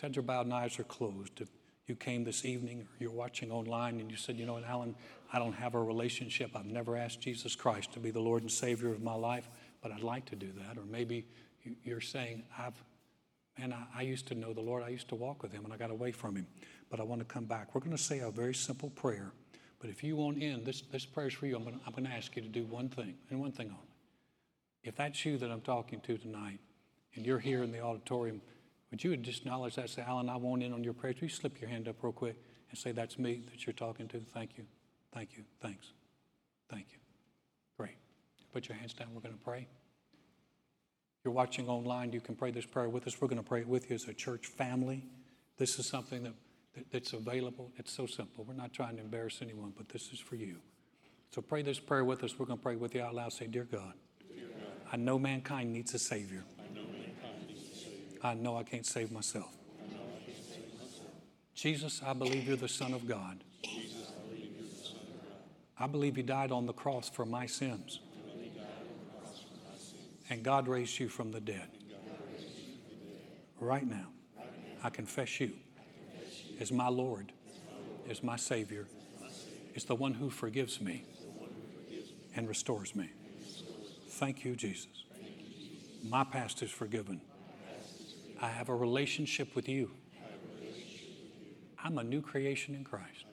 Heads 0.00 0.16
are 0.16 0.22
bowed 0.22 0.50
eyes 0.52 0.78
are 0.78 0.84
closed, 0.84 1.40
if 1.40 1.48
you 1.88 1.96
came 1.96 2.22
this 2.22 2.44
evening 2.44 2.82
or 2.82 2.86
you're 3.00 3.10
watching 3.10 3.50
online 3.50 3.98
and 3.98 4.10
you 4.10 4.16
said, 4.16 4.36
you 4.36 4.46
know 4.46 4.62
Alan, 4.64 4.94
I 5.32 5.38
don't 5.38 5.54
have 5.54 5.74
a 5.74 5.82
relationship. 5.82 6.50
I've 6.54 6.66
never 6.66 6.96
asked 6.96 7.20
Jesus 7.20 7.56
Christ 7.56 7.92
to 7.94 7.98
be 7.98 8.10
the 8.10 8.20
Lord 8.20 8.42
and 8.42 8.50
Savior 8.50 8.92
of 8.92 9.02
my 9.02 9.14
life, 9.14 9.48
but 9.82 9.90
I'd 9.90 10.02
like 10.02 10.26
to 10.26 10.36
do 10.36 10.50
that. 10.58 10.78
Or 10.78 10.84
maybe 10.84 11.26
you're 11.82 12.00
saying, 12.00 12.44
I've, 12.58 12.80
man, 13.58 13.72
I, 13.72 14.00
I 14.00 14.02
used 14.02 14.28
to 14.28 14.34
know 14.34 14.52
the 14.52 14.60
Lord. 14.60 14.82
I 14.82 14.90
used 14.90 15.08
to 15.08 15.14
walk 15.14 15.42
with 15.42 15.52
Him 15.52 15.64
and 15.64 15.72
I 15.72 15.76
got 15.76 15.90
away 15.90 16.12
from 16.12 16.36
Him, 16.36 16.46
but 16.90 17.00
I 17.00 17.02
want 17.02 17.20
to 17.20 17.24
come 17.24 17.44
back. 17.44 17.74
We're 17.74 17.80
going 17.80 17.96
to 17.96 18.02
say 18.02 18.20
a 18.20 18.30
very 18.30 18.54
simple 18.54 18.90
prayer. 18.90 19.32
But 19.80 19.90
if 19.90 20.02
you 20.02 20.16
want 20.16 20.42
in, 20.42 20.64
this, 20.64 20.82
this 20.92 21.04
prayer 21.04 21.28
is 21.28 21.34
for 21.34 21.46
you. 21.46 21.56
I'm 21.56 21.62
going, 21.62 21.78
to, 21.78 21.80
I'm 21.86 21.92
going 21.92 22.04
to 22.04 22.10
ask 22.10 22.34
you 22.34 22.42
to 22.42 22.48
do 22.48 22.64
one 22.64 22.88
thing, 22.88 23.14
and 23.30 23.40
one 23.40 23.52
thing 23.52 23.68
only. 23.68 23.88
If 24.82 24.96
that's 24.96 25.24
you 25.24 25.38
that 25.38 25.50
I'm 25.50 25.60
talking 25.60 26.00
to 26.00 26.18
tonight, 26.18 26.58
and 27.14 27.26
you're 27.26 27.38
here 27.38 27.62
in 27.62 27.72
the 27.72 27.80
auditorium, 27.80 28.40
would 28.90 29.02
you 29.04 29.16
just 29.16 29.40
acknowledge 29.40 29.76
that? 29.76 29.90
Say, 29.90 30.02
Alan, 30.06 30.28
I 30.28 30.36
want 30.36 30.62
in 30.62 30.72
on 30.72 30.82
your 30.82 30.94
prayer. 30.94 31.12
Would 31.12 31.22
you 31.22 31.28
slip 31.28 31.60
your 31.60 31.68
hand 31.68 31.88
up 31.88 31.96
real 32.02 32.12
quick 32.12 32.36
and 32.70 32.78
say, 32.78 32.92
That's 32.92 33.18
me 33.18 33.42
that 33.50 33.66
you're 33.66 33.74
talking 33.74 34.08
to? 34.08 34.20
Thank 34.20 34.56
you. 34.56 34.64
Thank 35.12 35.36
you. 35.36 35.44
Thanks. 35.60 35.92
Thank 36.70 36.86
you. 36.90 36.98
Great. 37.76 37.96
Put 38.52 38.68
your 38.68 38.78
hands 38.78 38.94
down. 38.94 39.08
We're 39.14 39.20
going 39.20 39.36
to 39.36 39.44
pray. 39.44 39.66
You're 41.24 41.34
watching 41.34 41.68
online, 41.68 42.12
you 42.12 42.20
can 42.20 42.34
pray 42.36 42.50
this 42.50 42.64
prayer 42.64 42.88
with 42.88 43.06
us. 43.06 43.20
We're 43.20 43.28
going 43.28 43.42
to 43.42 43.46
pray 43.46 43.60
it 43.60 43.68
with 43.68 43.90
you 43.90 43.96
as 43.96 44.04
a 44.04 44.14
church 44.14 44.46
family. 44.46 45.04
This 45.58 45.78
is 45.78 45.86
something 45.86 46.22
that, 46.22 46.32
that, 46.74 46.90
that's 46.90 47.12
available. 47.12 47.72
It's 47.76 47.92
so 47.92 48.06
simple. 48.06 48.44
We're 48.44 48.54
not 48.54 48.72
trying 48.72 48.96
to 48.96 49.02
embarrass 49.02 49.40
anyone, 49.42 49.72
but 49.76 49.88
this 49.88 50.12
is 50.12 50.18
for 50.18 50.36
you. 50.36 50.56
So 51.30 51.42
pray 51.42 51.62
this 51.62 51.78
prayer 51.78 52.04
with 52.04 52.24
us. 52.24 52.38
We're 52.38 52.46
going 52.46 52.58
to 52.58 52.62
pray 52.62 52.76
with 52.76 52.94
you 52.94 53.02
out 53.02 53.14
loud. 53.14 53.32
Say, 53.32 53.46
Dear 53.46 53.64
God, 53.64 53.92
Dear 54.34 54.46
God 54.46 54.92
I 54.92 54.96
know 54.96 55.18
mankind 55.18 55.72
needs 55.72 55.94
a 55.94 55.98
Savior. 55.98 56.44
I 58.22 58.34
know. 58.34 58.56
I, 58.56 58.60
I 58.60 58.62
can't 58.64 58.86
save 58.86 59.12
myself. 59.12 59.50
I 59.80 60.24
can't 60.24 60.36
save 60.36 60.74
myself. 60.74 61.10
Jesus, 61.54 62.02
I 62.04 62.12
believe 62.12 62.46
you're 62.46 62.56
the 62.56 62.68
Son 62.68 62.94
of 62.94 63.06
God. 63.06 63.44
I 65.80 65.86
believe 65.86 66.16
you 66.16 66.24
died 66.24 66.50
on 66.50 66.66
the 66.66 66.72
cross 66.72 67.08
for 67.08 67.24
my 67.24 67.46
sins. 67.46 68.00
And 70.30 70.42
God 70.42 70.68
raised 70.68 70.98
you 70.98 71.08
from 71.08 71.30
the 71.30 71.40
dead. 71.40 71.68
Right 73.60 73.86
now, 73.86 74.08
I 74.82 74.90
confess 74.90 75.40
you 75.40 75.52
as 76.60 76.72
my 76.72 76.88
Lord, 76.88 77.32
is 78.08 78.22
my 78.22 78.36
Savior, 78.36 78.86
is 79.74 79.84
the 79.84 79.94
one 79.94 80.14
who 80.14 80.30
forgives 80.30 80.80
me 80.80 81.04
and 82.34 82.48
restores 82.48 82.94
me. 82.94 83.10
Thank 84.08 84.44
you, 84.44 84.56
Jesus. 84.56 85.04
My 86.02 86.24
past 86.24 86.62
is 86.62 86.70
forgiven. 86.70 87.20
I 88.40 88.48
have 88.48 88.68
a 88.68 88.74
relationship 88.74 89.54
with 89.54 89.68
you. 89.68 89.90
I'm 91.82 91.98
a 91.98 92.04
new 92.04 92.20
creation 92.20 92.74
in 92.74 92.84
Christ 92.84 93.24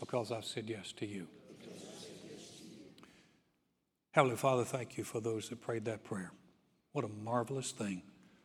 because 0.00 0.32
I've 0.32 0.44
said 0.44 0.68
yes 0.68 0.92
to 0.92 1.06
you. 1.06 1.26
Heavenly 4.12 4.36
Father, 4.36 4.64
thank 4.64 4.96
you 4.96 5.04
for 5.04 5.20
those 5.20 5.48
that 5.50 5.60
prayed 5.60 5.84
that 5.84 6.02
prayer. 6.02 6.32
What 6.92 7.04
a 7.04 7.08
marvelous 7.08 7.72
thing 7.72 8.02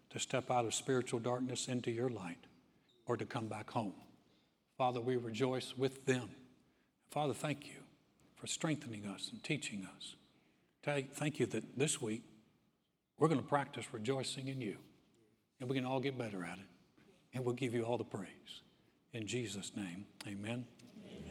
to 0.10 0.20
step 0.20 0.52
out 0.52 0.66
of 0.66 0.74
spiritual 0.74 1.20
darkness 1.20 1.68
into 1.68 1.90
your 1.90 2.10
light 2.10 2.38
or 3.06 3.18
to 3.18 3.26
come 3.26 3.48
back 3.48 3.70
home. 3.70 3.94
Father, 4.78 5.02
we 5.02 5.18
rejoice 5.18 5.74
with 5.78 6.06
them. 6.06 6.30
Father, 7.10 7.34
thank 7.34 7.68
you 7.68 7.84
for 8.36 8.48
strengthening 8.48 9.06
us 9.06 9.30
and 9.32 9.44
teaching 9.44 9.88
us. 9.96 10.16
thank 10.84 11.40
you 11.40 11.46
that 11.46 11.78
this 11.78 12.02
week 12.02 12.24
we're 13.18 13.28
going 13.28 13.40
to 13.40 13.48
practice 13.48 13.86
rejoicing 13.92 14.48
in 14.48 14.60
you. 14.60 14.78
And 15.60 15.70
we 15.70 15.76
can 15.76 15.86
all 15.86 16.00
get 16.00 16.18
better 16.18 16.44
at 16.44 16.58
it. 16.58 16.66
And 17.34 17.46
we'll 17.46 17.56
give 17.56 17.74
you 17.74 17.84
all 17.84 17.98
the 17.98 18.04
praise. 18.04 18.62
In 19.14 19.26
Jesus' 19.26 19.72
name, 19.76 20.06
amen. 20.28 20.66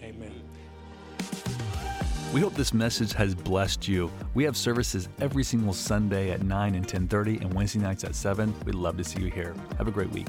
Amen. 0.03 0.33
We 2.33 2.41
hope 2.41 2.55
this 2.55 2.73
message 2.73 3.13
has 3.13 3.35
blessed 3.35 3.87
you. 3.87 4.11
We 4.33 4.45
have 4.45 4.57
services 4.57 5.09
every 5.21 5.45
single 5.45 5.75
Sunday 5.75 6.31
at 6.31 6.43
9 6.43 6.75
and 6.75 6.89
10:30 6.89 7.43
and 7.43 7.53
Wednesday 7.53 7.81
nights 7.81 8.05
at 8.05 8.15
7. 8.15 8.55
We'd 8.65 8.75
love 8.75 8.97
to 8.97 9.05
see 9.05 9.21
you 9.21 9.31
here. 9.31 9.55
Have 9.77 9.87
a 9.87 9.91
great 9.91 10.11
week. 10.11 10.29